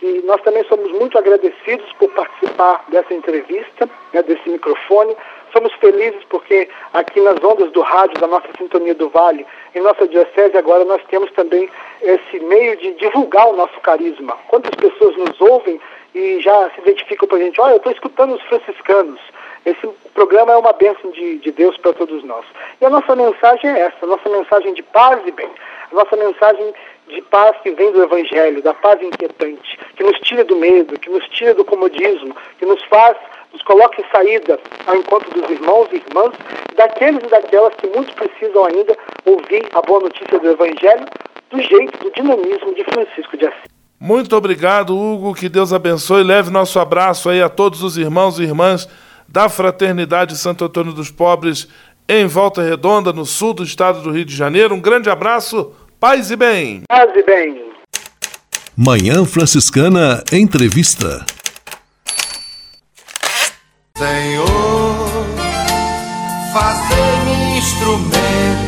[0.00, 5.16] E nós também somos muito agradecidos por participar dessa entrevista, né, desse microfone.
[5.52, 10.06] Somos felizes porque aqui nas ondas do rádio, da nossa Sintonia do Vale, em nossa
[10.06, 11.68] diocese agora nós temos também
[12.00, 14.36] esse meio de divulgar o nosso carisma.
[14.46, 15.80] Quantas pessoas nos ouvem
[16.14, 19.20] e já se identificam para a gente, olha, eu estou escutando os franciscanos,
[19.64, 22.44] esse programa é uma bênção de, de Deus para todos nós.
[22.80, 25.48] E a nossa mensagem é essa, a nossa mensagem de paz e bem,
[25.90, 26.74] a nossa mensagem
[27.08, 31.10] de paz que vem do Evangelho, da paz inquietante, que nos tira do medo, que
[31.10, 33.16] nos tira do comodismo, que nos faz,
[33.52, 36.32] nos coloca em saída ao encontro dos irmãos e irmãs,
[36.76, 41.06] daqueles e daquelas que muito precisam ainda ouvir a boa notícia do Evangelho,
[41.50, 43.78] do jeito, do dinamismo de Francisco de Assis.
[43.98, 45.34] Muito obrigado, Hugo.
[45.34, 46.22] Que Deus abençoe.
[46.22, 48.88] Leve nosso abraço aí a todos os irmãos e irmãs
[49.28, 51.68] da Fraternidade Santo Antônio dos Pobres
[52.08, 54.74] em Volta Redonda, no sul do estado do Rio de Janeiro.
[54.74, 56.82] Um grande abraço, paz e bem.
[56.88, 57.68] Paz e bem.
[58.74, 61.26] Manhã Franciscana Entrevista.
[63.98, 64.46] Senhor,
[66.52, 68.67] fazei-me instrumento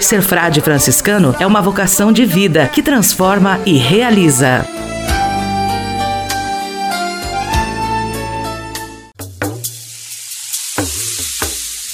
[0.00, 4.66] Ser frade franciscano é uma vocação de vida que transforma e realiza.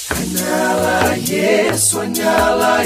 [0.00, 2.84] Sonhá-la, yes, sonhá-la,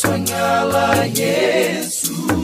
[0.00, 2.43] sonhá-la, yes.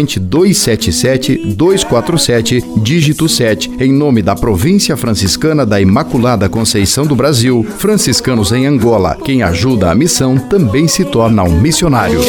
[0.19, 8.51] 277 247, dígito 7, em nome da Província Franciscana da Imaculada Conceição do Brasil, franciscanos
[8.51, 9.17] em Angola.
[9.23, 12.19] Quem ajuda a missão também se torna um missionário.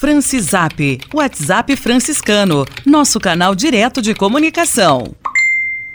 [0.00, 5.14] Francisap, WhatsApp franciscano, nosso canal direto de comunicação.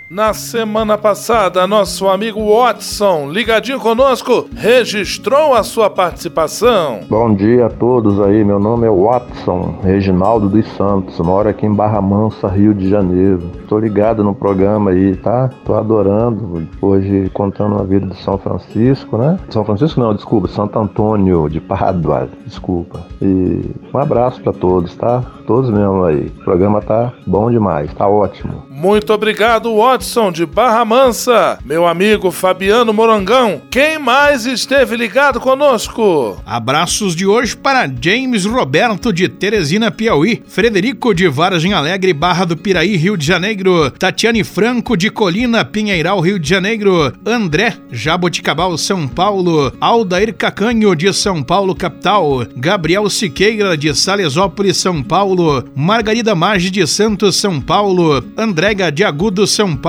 [0.10, 7.02] Na semana passada, nosso amigo Watson, ligadinho conosco, registrou a sua participação.
[7.08, 11.74] Bom dia a todos aí, meu nome é Watson Reginaldo dos Santos, moro aqui em
[11.76, 13.52] Barra Mansa, Rio de Janeiro.
[13.68, 15.52] Tô ligado no programa aí, tá?
[15.64, 16.68] Tô adorando.
[16.82, 19.38] Hoje contando a vida de São Francisco, né?
[19.52, 23.06] São Francisco não, desculpa, Santo Antônio de Pádua, desculpa.
[23.22, 23.62] E
[23.94, 25.22] um abraço para todos, tá?
[25.46, 26.32] Todos mesmo aí.
[26.40, 28.64] O programa tá bom demais, tá ótimo.
[28.70, 31.60] Muito obrigado, Watson de Barra Mansa.
[31.66, 36.42] Meu amigo Fabiano Morangão, quem mais esteve ligado conosco?
[36.46, 42.56] Abraços de hoje para James Roberto de Teresina, Piauí, Frederico de Vargem Alegre, Barra do
[42.56, 49.06] Piraí, Rio de Janeiro, Tatiane Franco de Colina, Pinheiral, Rio de Janeiro, André Jaboticabal, São
[49.06, 56.70] Paulo, Aldair Cacanho de São Paulo, capital, Gabriel Siqueira de Salesópolis, São Paulo, Margarida Maggi
[56.70, 59.89] de Santos, São Paulo, André de Agudo, São Paulo.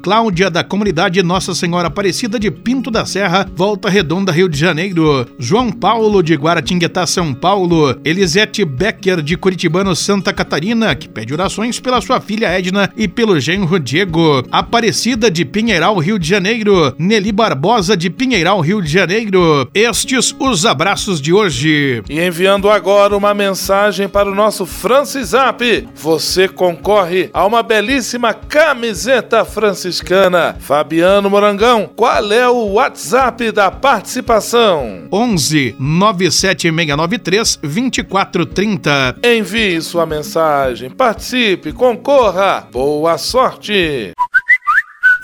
[0.00, 5.26] Cláudia da comunidade Nossa Senhora Aparecida de Pinto da Serra, Volta Redonda, Rio de Janeiro.
[5.36, 7.98] João Paulo de Guaratinguetá, São Paulo.
[8.04, 13.40] Elisete Becker de Curitibano, Santa Catarina, que pede orações pela sua filha Edna e pelo
[13.40, 14.44] genro Diego.
[14.52, 16.94] Aparecida de Pinheiral, Rio de Janeiro.
[16.96, 19.68] Nelly Barbosa de Pinheiral, Rio de Janeiro.
[19.74, 22.00] Estes os abraços de hoje.
[22.08, 25.60] E enviando agora uma mensagem para o nosso Francisap.
[25.96, 30.56] Você concorre a uma belíssima camiseta franciscana.
[30.60, 35.08] Fabiano Morangão, qual é o WhatsApp da participação?
[35.10, 39.16] 11 97693 2430.
[39.24, 42.68] Envie sua mensagem, participe, concorra.
[42.70, 44.12] Boa sorte!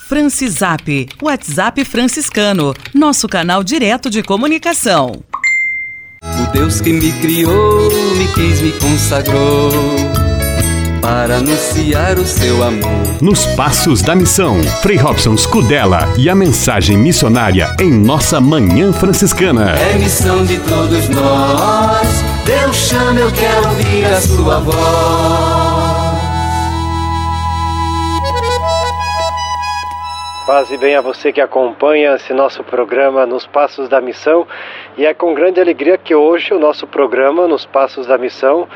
[0.09, 5.23] Francisap, WhatsApp franciscano, nosso canal direto de comunicação.
[6.23, 10.28] O Deus que me criou, me quis, me consagrou
[11.01, 13.23] para anunciar o seu amor.
[13.23, 19.75] Nos Passos da Missão, Frei Robson Scudella e a mensagem missionária em nossa Manhã Franciscana.
[19.79, 22.09] É missão de todos nós.
[22.45, 26.19] Deus chama, eu quero ouvir a sua voz.
[30.47, 34.47] Paz e bem a você que acompanha esse nosso programa Nos Passos da Missão.
[34.97, 38.67] E é com grande alegria que hoje o nosso programa Nos Passos da Missão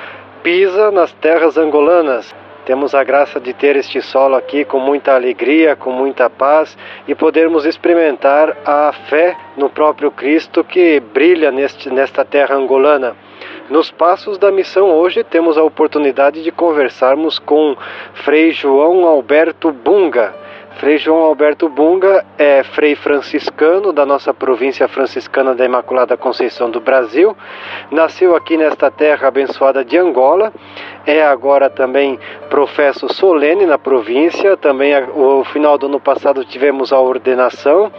[0.42, 2.34] pisa nas terras angolanas.
[2.64, 6.76] Temos a graça de ter este solo aqui com muita alegria, com muita paz
[7.08, 13.16] e podermos experimentar a fé no próprio Cristo que brilha neste, nesta terra angolana.
[13.68, 17.76] Nos passos da missão hoje temos a oportunidade de conversarmos com
[18.14, 20.41] Frei João Alberto Bunga.
[20.78, 26.80] Frei João Alberto Bunga é frei franciscano da nossa província franciscana da Imaculada Conceição do
[26.80, 27.36] Brasil.
[27.90, 30.52] Nasceu aqui nesta terra abençoada de Angola.
[31.06, 32.18] É agora também
[32.48, 34.56] professo solene na província.
[34.56, 37.92] Também o final do ano passado tivemos a ordenação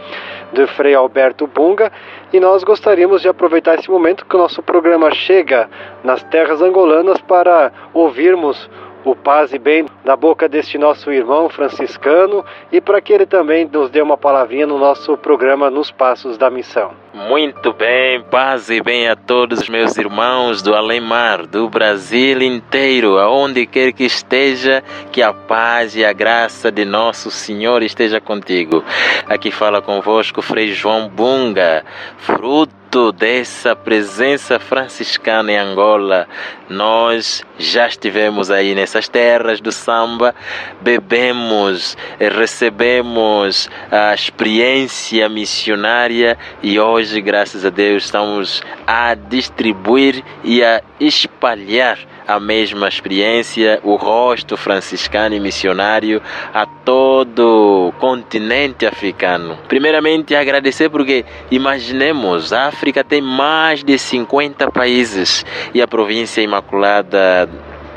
[0.52, 1.92] do Frei Alberto Bunga
[2.32, 5.70] e nós gostaríamos de aproveitar esse momento que o nosso programa chega
[6.04, 8.70] nas terras angolanas para ouvirmos
[9.06, 13.70] o paz e bem da boca deste nosso irmão franciscano e para que ele também
[13.72, 17.03] nos dê uma palavrinha no nosso programa Nos Passos da Missão.
[17.14, 23.20] Muito bem, paz e bem a todos os meus irmãos do além-mar, do Brasil inteiro,
[23.20, 28.84] aonde quer que esteja, que a paz e a graça de nosso Senhor esteja contigo.
[29.28, 31.86] Aqui fala convosco Frei João Bunga,
[32.18, 36.28] fruto dessa presença franciscana em Angola.
[36.70, 40.36] Nós já estivemos aí nessas terras do samba,
[40.80, 50.82] bebemos, recebemos a experiência missionária e hoje, graças a Deus, estamos a distribuir e a
[51.00, 56.22] espalhar a mesma experiência, o rosto franciscano e missionário
[56.54, 59.58] a todo o continente africano.
[59.68, 67.50] Primeiramente, agradecer porque imaginemos, a África tem mais de 50 países e a província Imaculada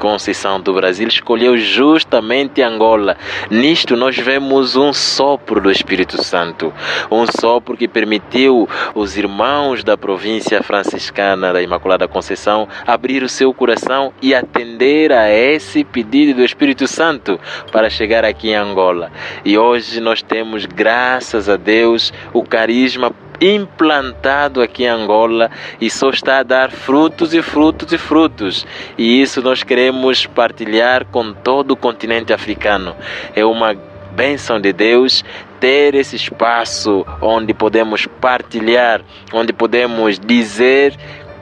[0.06, 3.16] Conceição do Brasil escolheu justamente Angola.
[3.50, 6.72] Nisto nós vemos um sopro do Espírito Santo,
[7.10, 13.52] um sopro que permitiu os irmãos da província franciscana da Imaculada Conceição abrir o seu
[13.52, 17.40] coração e atender a esse pedido do Espírito Santo
[17.72, 19.10] para chegar aqui em Angola.
[19.44, 23.10] E hoje nós temos, graças a Deus, o carisma
[23.40, 28.66] implantado aqui em Angola e só está a dar frutos e frutos e frutos.
[28.96, 32.94] E isso nós queremos partilhar com todo o continente africano.
[33.34, 33.74] É uma
[34.14, 35.22] bênção de Deus
[35.60, 40.96] ter esse espaço onde podemos partilhar, onde podemos dizer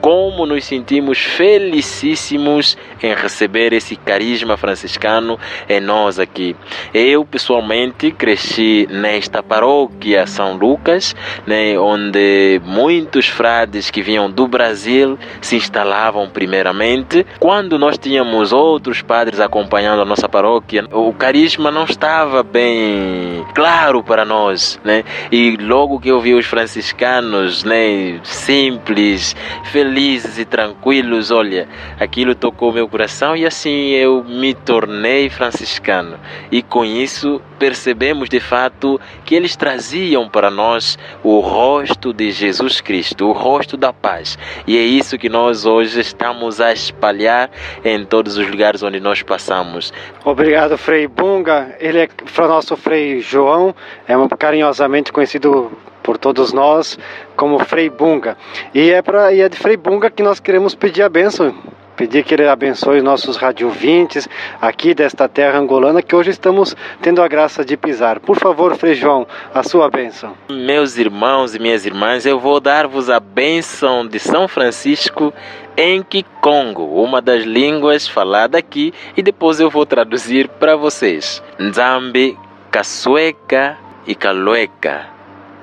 [0.05, 6.55] como nos sentimos felicíssimos em receber esse carisma franciscano em nós aqui.
[6.93, 11.15] Eu, pessoalmente, cresci nesta paróquia São Lucas,
[11.47, 17.25] né, onde muitos frades que vinham do Brasil se instalavam primeiramente.
[17.39, 24.03] Quando nós tínhamos outros padres acompanhando a nossa paróquia, o carisma não estava bem claro
[24.03, 25.03] para nós, né?
[25.31, 29.35] E logo que eu vi os franciscanos, né, simples,
[29.71, 29.94] felizes
[30.37, 31.67] e tranquilos, olha,
[31.99, 36.19] aquilo tocou meu coração e assim eu me tornei franciscano.
[36.51, 42.81] E com isso percebemos de fato que eles traziam para nós o rosto de Jesus
[42.81, 44.37] Cristo, o rosto da paz.
[44.67, 47.49] E é isso que nós hoje estamos a espalhar
[47.83, 49.93] em todos os lugares onde nós passamos.
[50.23, 51.75] Obrigado, Frei Bunga.
[51.79, 53.73] Ele é o nosso Frei João,
[54.07, 55.71] é carinhosamente conhecido
[56.05, 56.97] por todos nós
[57.35, 58.37] como Frei Bunga.
[58.73, 61.53] E é, pra, e é de Frei Bunga que nós queremos pedir a bênção
[61.95, 64.27] pedir que ele abençoe os nossos radiovintes
[64.61, 68.19] aqui desta terra angolana que hoje estamos tendo a graça de pisar.
[68.19, 70.35] Por favor, Frei João, a sua bênção.
[70.49, 75.33] Meus irmãos e minhas irmãs, eu vou dar-vos a bênção de São Francisco
[75.77, 81.41] em Kikongo, uma das línguas falada aqui, e depois eu vou traduzir para vocês.
[81.59, 82.37] Nzambi,
[82.71, 85.14] Kasueka e Kalueka.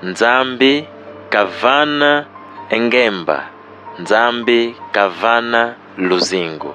[0.03, 0.89] Nzambi,
[1.31, 2.27] Kavana,
[2.73, 3.45] Engemba.
[4.01, 6.75] Nzambi, Kavana, Luzingo.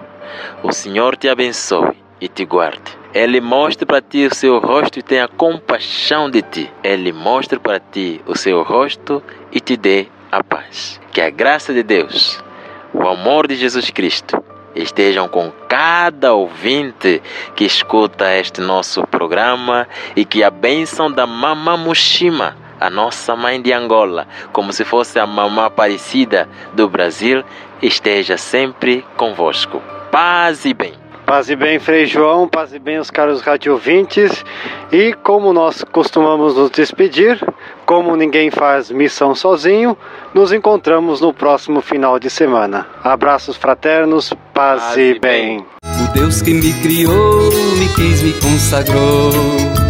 [0.63, 2.97] O Senhor te abençoe e te guarde.
[3.13, 6.71] Ele mostre para ti o seu rosto e tenha compaixão de ti.
[6.81, 9.21] Ele mostre para ti o seu rosto
[9.51, 10.97] e te dê a paz.
[11.11, 12.41] Que a graça de Deus,
[12.93, 14.41] o amor de Jesus Cristo,
[14.73, 17.21] estejam com cada ouvinte
[17.57, 23.61] que escuta este nosso programa e que a bênção da Mama Mushima a nossa mãe
[23.61, 27.43] de Angola, como se fosse a mamã Aparecida do Brasil,
[27.81, 29.81] esteja sempre convosco.
[30.11, 30.93] Paz e bem.
[31.27, 34.45] Paz e bem, Frei João, paz e bem os caros radiovintes.
[34.89, 37.37] E como nós costumamos nos despedir,
[37.85, 39.97] como ninguém faz missão sozinho,
[40.33, 42.87] nos encontramos no próximo final de semana.
[43.03, 45.57] Abraços fraternos, paz, paz e bem.
[45.57, 45.65] bem.
[45.83, 49.86] O Deus que me criou, me quis, me consagrou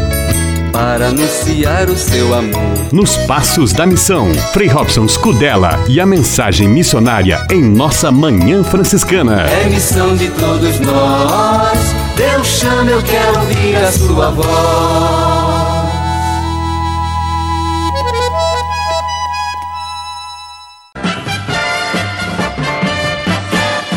[0.78, 2.94] para anunciar o seu amor.
[2.94, 9.42] Nos Passos da Missão, Frei Robson Scudella e a mensagem missionária em nossa Manhã Franciscana.
[9.50, 11.80] É missão de todos nós,
[12.16, 14.48] Deus chama, eu quero ouvir a sua voz.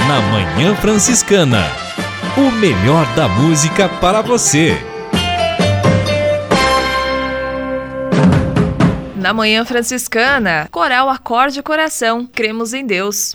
[0.08, 1.70] Na Manhã Franciscana,
[2.38, 4.82] o melhor da música para você.
[9.20, 13.34] Na Manhã Franciscana, Coral Acorde Coração, Cremos em Deus.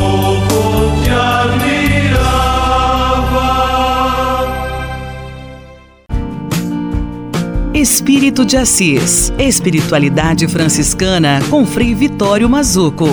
[7.89, 9.32] Espírito de Assis.
[9.39, 13.07] Espiritualidade franciscana com Frei Vitório Mazuco.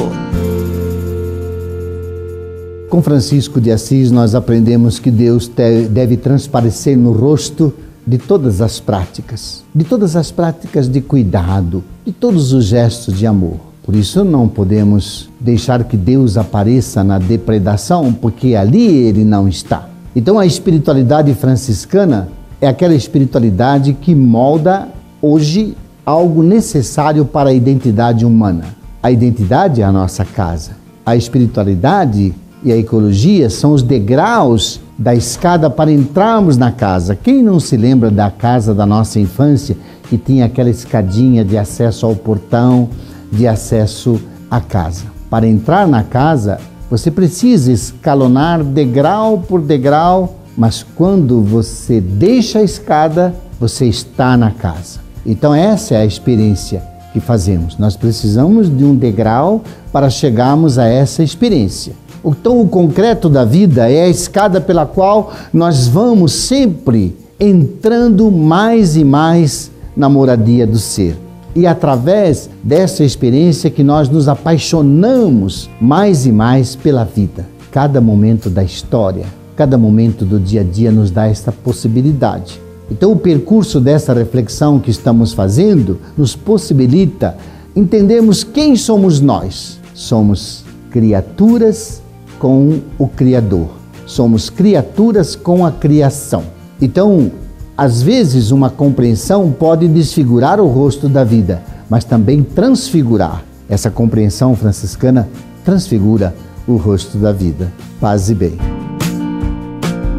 [2.89, 5.47] Com Francisco de Assis, nós aprendemos que Deus
[5.91, 7.71] deve transparecer no rosto
[8.05, 13.27] de todas as práticas, de todas as práticas de cuidado, de todos os gestos de
[13.27, 13.59] amor.
[13.83, 19.87] Por isso, não podemos deixar que Deus apareça na depredação, porque ali ele não está.
[20.15, 22.27] Então, a espiritualidade franciscana
[22.63, 24.87] é aquela espiritualidade que molda
[25.21, 28.63] hoje algo necessário para a identidade humana.
[29.01, 30.71] A identidade é a nossa casa.
[31.05, 32.33] A espiritualidade
[32.63, 37.17] e a ecologia são os degraus da escada para entrarmos na casa.
[37.17, 39.75] Quem não se lembra da casa da nossa infância
[40.09, 42.87] que tinha aquela escadinha de acesso ao portão,
[43.29, 45.03] de acesso à casa?
[45.29, 46.59] Para entrar na casa,
[46.89, 54.51] você precisa escalonar degrau por degrau mas quando você deixa a escada, você está na
[54.51, 54.99] casa.
[55.25, 57.77] Então, essa é a experiência que fazemos.
[57.77, 61.93] Nós precisamos de um degrau para chegarmos a essa experiência.
[62.23, 68.95] Então, o concreto da vida é a escada pela qual nós vamos sempre entrando mais
[68.95, 71.17] e mais na moradia do ser.
[71.55, 78.49] E através dessa experiência que nós nos apaixonamos mais e mais pela vida, cada momento
[78.49, 79.25] da história
[79.55, 82.59] Cada momento do dia a dia nos dá esta possibilidade.
[82.89, 87.37] Então, o percurso dessa reflexão que estamos fazendo nos possibilita
[87.75, 89.79] entendermos quem somos nós.
[89.93, 92.01] Somos criaturas
[92.39, 93.69] com o Criador,
[94.05, 96.43] somos criaturas com a criação.
[96.81, 97.31] Então,
[97.77, 103.43] às vezes, uma compreensão pode desfigurar o rosto da vida, mas também transfigurar.
[103.69, 105.27] Essa compreensão franciscana
[105.63, 106.35] transfigura
[106.67, 107.71] o rosto da vida.
[107.99, 108.82] Paz e bem.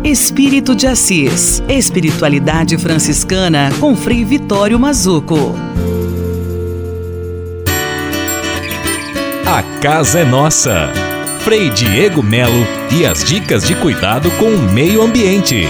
[0.05, 1.63] Espírito de Assis.
[1.67, 5.55] Espiritualidade franciscana com Frei Vitório Mazuco.
[9.47, 10.93] A casa é nossa.
[11.39, 15.67] Frei Diego Melo e as dicas de cuidado com o meio ambiente.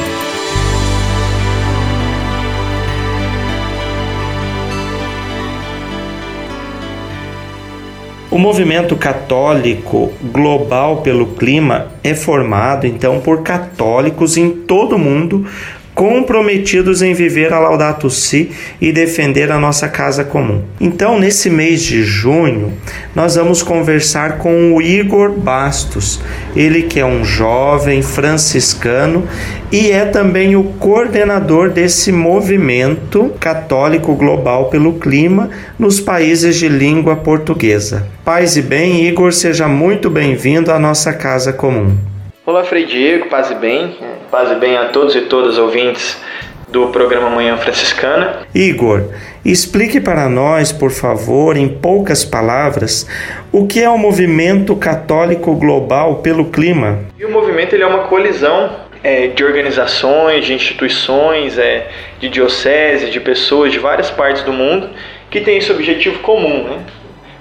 [8.35, 15.47] O movimento católico global pelo clima é formado então por católicos em todo o mundo
[15.95, 20.63] comprometidos em viver a Laudato Si e defender a nossa casa comum.
[20.81, 22.73] Então, nesse mês de junho,
[23.15, 26.21] nós vamos conversar com o Igor Bastos,
[26.57, 29.27] ele que é um jovem franciscano
[29.71, 37.17] e é também o coordenador desse movimento católico global pelo clima nos países de língua
[37.17, 38.07] portuguesa.
[38.25, 42.14] Paz e bem, Igor, seja muito bem-vindo à nossa casa comum.
[42.47, 43.97] Olá, Frei Diego, paz e bem.
[44.31, 46.23] Paz e bem a todos e todas ouvintes
[46.69, 48.41] do programa Manhã Franciscana.
[48.55, 49.05] Igor,
[49.43, 53.09] explique para nós, por favor, em poucas palavras,
[53.51, 56.99] o que é o movimento católico global pelo clima.
[57.19, 61.89] E o movimento ele é uma colisão é, de organizações, de instituições, é,
[62.21, 64.91] de dioceses, de pessoas de várias partes do mundo
[65.31, 66.85] que tem esse objetivo comum, né?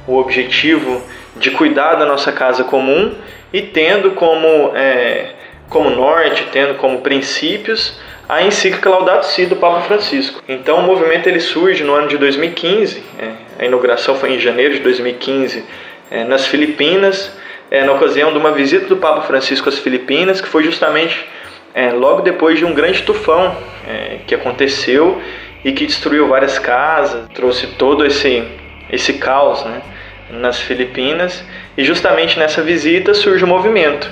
[0.07, 1.01] o objetivo
[1.35, 3.13] de cuidar da nossa casa comum
[3.53, 5.29] e tendo como, é,
[5.69, 7.97] como norte, tendo como princípios
[8.27, 10.41] a encíclica Laudato Si do Papa Francisco.
[10.49, 14.73] Então o movimento ele surge no ano de 2015, é, a inauguração foi em janeiro
[14.73, 15.63] de 2015
[16.09, 17.31] é, nas Filipinas,
[17.69, 21.25] é, na ocasião de uma visita do Papa Francisco às Filipinas, que foi justamente
[21.73, 23.55] é, logo depois de um grande tufão
[23.87, 25.21] é, que aconteceu
[25.63, 28.43] e que destruiu várias casas, trouxe todo esse,
[28.89, 29.81] esse caos, né?
[30.39, 31.43] Nas Filipinas
[31.77, 34.09] e justamente nessa visita surge o movimento.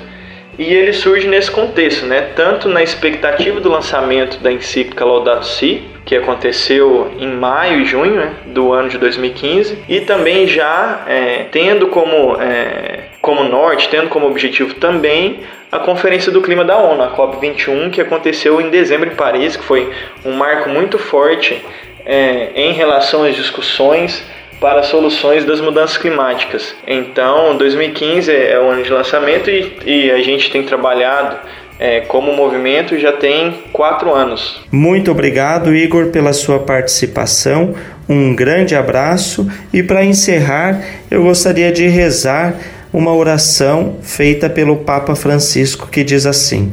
[0.60, 2.30] E ele surge nesse contexto, né?
[2.36, 8.16] tanto na expectativa do lançamento da encíclica Laudato Si, que aconteceu em maio e junho
[8.16, 14.10] né, do ano de 2015, e também já é, tendo como, é, como norte, tendo
[14.10, 15.40] como objetivo também
[15.72, 19.64] a Conferência do Clima da ONU, a COP21, que aconteceu em dezembro em Paris, que
[19.64, 19.90] foi
[20.26, 21.64] um marco muito forte
[22.06, 24.24] é, em relação às discussões
[24.62, 26.76] para soluções das mudanças climáticas.
[26.88, 31.36] Então, 2015 é o ano de lançamento e, e a gente tem trabalhado
[31.80, 34.62] é, como movimento já tem quatro anos.
[34.72, 37.74] Muito obrigado, Igor, pela sua participação.
[38.08, 42.54] Um grande abraço e para encerrar, eu gostaria de rezar
[42.94, 46.72] uma oração feita pelo Papa Francisco que diz assim: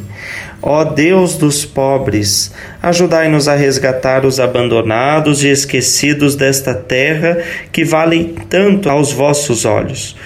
[0.60, 2.52] Ó Deus dos pobres,
[2.82, 7.38] ajudai-nos a resgatar os abandonados e esquecidos desta terra
[7.70, 10.16] que valem tanto aos vossos olhos.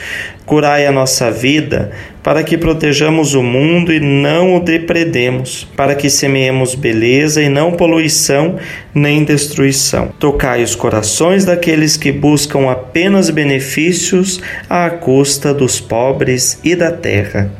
[0.47, 6.11] Curai a nossa vida, para que protejamos o mundo e não o depredemos, para que
[6.11, 8.57] semeemos beleza e não poluição
[8.95, 10.09] nem destruição.
[10.19, 17.51] Tocai os corações daqueles que buscam apenas benefícios à custa dos pobres e da terra.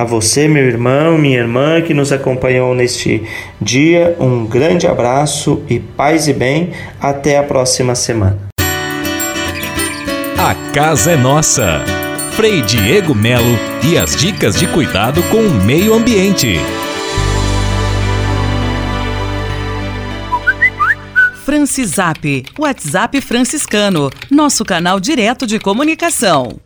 [0.00, 3.22] A você, meu irmão, minha irmã que nos acompanhou neste
[3.60, 6.70] dia, um grande abraço e paz e bem.
[6.98, 8.38] Até a próxima semana.
[10.38, 11.84] A casa é nossa.
[12.30, 16.58] Frei Diego Melo e as dicas de cuidado com o meio ambiente.
[21.44, 26.58] Francisap, WhatsApp franciscano, nosso canal direto de comunicação.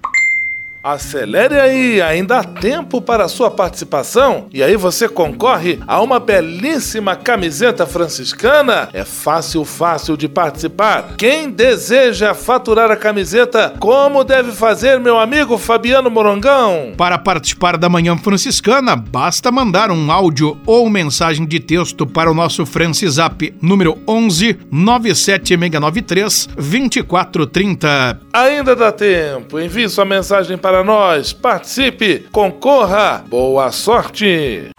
[0.84, 4.48] Acelere aí, ainda há tempo para a sua participação.
[4.52, 8.90] E aí você concorre a uma belíssima camiseta franciscana.
[8.92, 11.14] É fácil, fácil de participar.
[11.16, 16.92] Quem deseja faturar a camiseta, como deve fazer, meu amigo Fabiano Morongão?
[16.98, 22.34] Para participar da Manhã Franciscana, basta mandar um áudio ou mensagem de texto para o
[22.34, 28.20] nosso Francisap número 11 97693 2430.
[28.34, 29.58] Ainda dá tempo.
[29.58, 31.32] Envie sua mensagem para para nós.
[31.32, 33.24] Participe, concorra.
[33.28, 34.70] Boa sorte!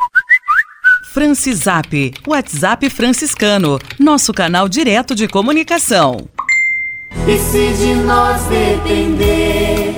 [1.14, 6.28] Francisap, WhatsApp franciscano, nosso canal direto de comunicação.
[7.26, 9.96] E se de nós depender,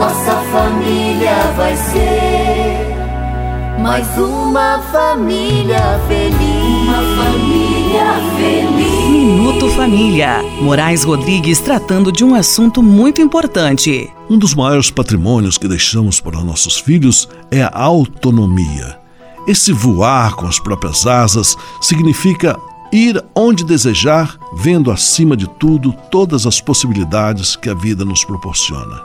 [0.00, 6.88] nossa família vai ser mais uma família feliz.
[6.88, 9.03] Uma família feliz.
[9.24, 10.42] Minuto Família.
[10.60, 14.06] Moraes Rodrigues tratando de um assunto muito importante.
[14.28, 18.98] Um dos maiores patrimônios que deixamos para nossos filhos é a autonomia.
[19.46, 22.58] Esse voar com as próprias asas significa
[22.92, 29.00] ir onde desejar, vendo acima de tudo todas as possibilidades que a vida nos proporciona.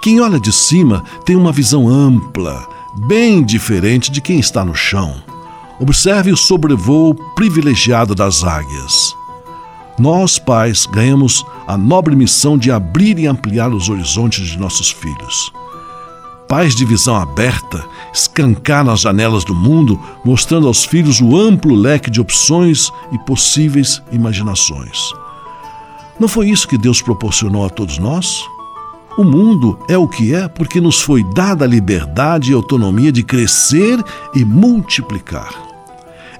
[0.00, 2.68] Quem olha de cima tem uma visão ampla,
[3.08, 5.20] bem diferente de quem está no chão.
[5.80, 9.18] Observe o sobrevoo privilegiado das águias.
[10.00, 15.52] Nós, pais, ganhamos a nobre missão de abrir e ampliar os horizontes de nossos filhos.
[16.48, 22.10] Pais de visão aberta, escancar nas janelas do mundo, mostrando aos filhos o amplo leque
[22.10, 25.12] de opções e possíveis imaginações.
[26.18, 28.42] Não foi isso que Deus proporcionou a todos nós?
[29.18, 33.22] O mundo é o que é porque nos foi dada a liberdade e autonomia de
[33.22, 34.02] crescer
[34.34, 35.69] e multiplicar.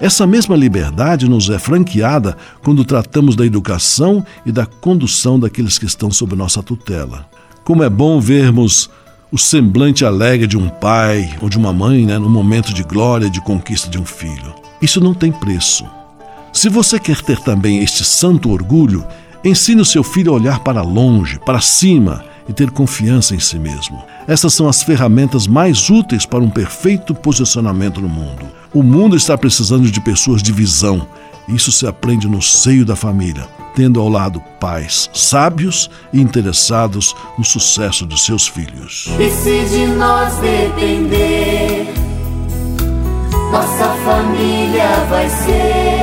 [0.01, 5.85] Essa mesma liberdade nos é franqueada quando tratamos da educação e da condução daqueles que
[5.85, 7.29] estão sob nossa tutela.
[7.63, 8.89] Como é bom vermos
[9.31, 13.27] o semblante alegre de um pai ou de uma mãe né, no momento de glória
[13.27, 14.55] e de conquista de um filho.
[14.81, 15.85] Isso não tem preço.
[16.51, 19.05] Se você quer ter também este santo orgulho,
[19.45, 23.57] ensine o seu filho a olhar para longe, para cima e ter confiança em si
[23.57, 24.03] mesmo.
[24.27, 28.45] Essas são as ferramentas mais úteis para um perfeito posicionamento no mundo.
[28.73, 31.07] O mundo está precisando de pessoas de visão.
[31.47, 37.43] Isso se aprende no seio da família, tendo ao lado pais sábios e interessados no
[37.43, 39.09] sucesso de seus filhos.
[39.19, 41.93] E se de nós depender,
[43.51, 46.00] nossa família vai ser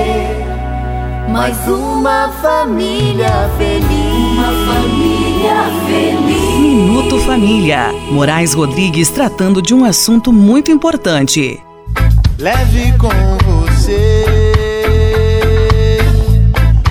[1.29, 4.39] mais uma família feliz.
[4.39, 6.59] Uma família feliz.
[6.59, 7.93] Minuto Família.
[8.11, 11.61] Moraes Rodrigues tratando de um assunto muito importante.
[12.39, 13.09] Leve com
[13.45, 14.25] você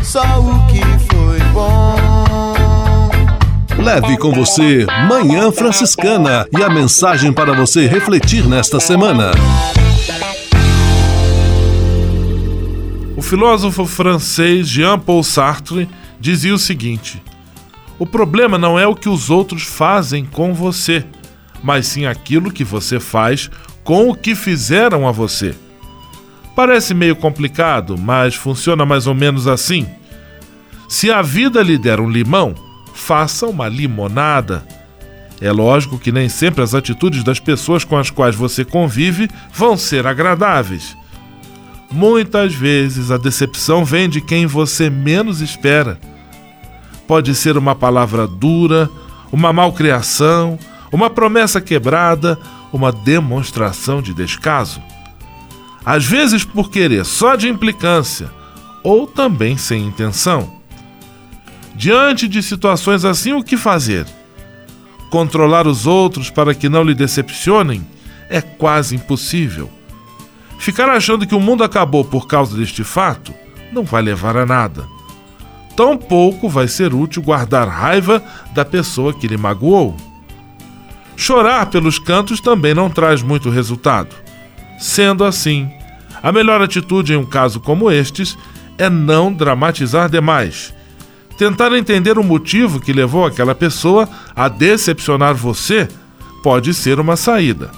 [0.03, 0.81] só o que
[1.11, 1.95] foi bom.
[3.83, 9.31] Leve com você Manhã Franciscana e a mensagem para você refletir nesta semana.
[13.17, 15.89] O filósofo francês Jean-Paul Sartre
[16.19, 17.19] dizia o seguinte:
[17.97, 21.03] O problema não é o que os outros fazem com você,
[21.63, 23.49] mas sim aquilo que você faz
[23.83, 25.55] com o que fizeram a você.
[26.55, 29.87] Parece meio complicado, mas funciona mais ou menos assim.
[30.87, 32.53] Se a vida lhe der um limão,
[32.93, 34.63] faça uma limonada.
[35.41, 39.75] É lógico que nem sempre as atitudes das pessoas com as quais você convive vão
[39.75, 40.95] ser agradáveis.
[41.91, 45.99] Muitas vezes a decepção vem de quem você menos espera.
[47.07, 48.89] Pode ser uma palavra dura,
[49.31, 50.59] uma malcriação,
[50.91, 52.37] uma promessa quebrada,
[52.73, 54.81] uma demonstração de descaso.
[55.85, 58.29] Às vezes por querer só de implicância,
[58.83, 60.57] ou também sem intenção.
[61.73, 64.05] Diante de situações assim, o que fazer?
[65.09, 67.87] Controlar os outros para que não lhe decepcionem
[68.29, 69.76] é quase impossível.
[70.59, 73.33] Ficar achando que o mundo acabou por causa deste fato
[73.71, 74.85] não vai levar a nada.
[75.75, 79.95] Tampouco vai ser útil guardar raiva da pessoa que lhe magoou.
[81.15, 84.15] Chorar pelos cantos também não traz muito resultado.
[84.79, 85.69] Sendo assim,
[86.21, 88.37] a melhor atitude em um caso como estes
[88.77, 90.73] é não dramatizar demais.
[91.37, 95.87] Tentar entender o motivo que levou aquela pessoa a decepcionar você
[96.41, 97.69] pode ser uma saída.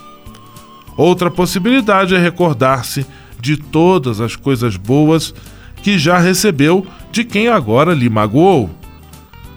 [0.99, 3.05] Outra possibilidade é recordar-se
[3.39, 5.33] de todas as coisas boas
[5.81, 8.69] que já recebeu de quem agora lhe magoou.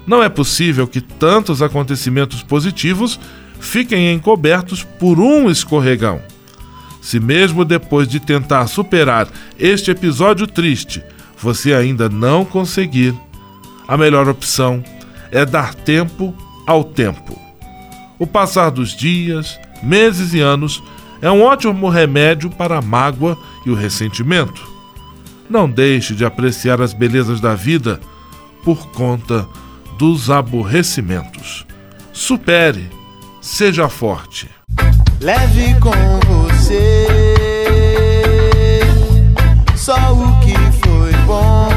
[0.06, 3.18] Não é possível que tantos acontecimentos positivos
[3.58, 6.22] fiquem encobertos por um escorregão.
[7.00, 9.26] Se mesmo depois de tentar superar
[9.58, 11.02] este episódio triste,
[11.36, 13.16] você ainda não conseguir,
[13.88, 14.80] a melhor opção
[15.32, 16.32] é dar tempo
[16.68, 17.36] ao tempo.
[18.16, 20.80] O passar dos dias, meses e anos
[21.22, 24.60] é um ótimo remédio para a mágoa e o ressentimento.
[25.48, 28.00] Não deixe de apreciar as belezas da vida
[28.64, 29.46] por conta
[29.96, 31.64] dos aborrecimentos.
[32.12, 32.90] Supere,
[33.40, 34.50] seja forte.
[35.20, 35.92] Leve com
[36.26, 37.06] você
[39.76, 40.54] só o que
[40.84, 41.68] foi bom.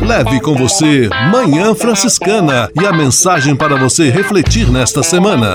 [0.00, 5.54] Leve com você Manhã Franciscana e a mensagem para você refletir nesta semana.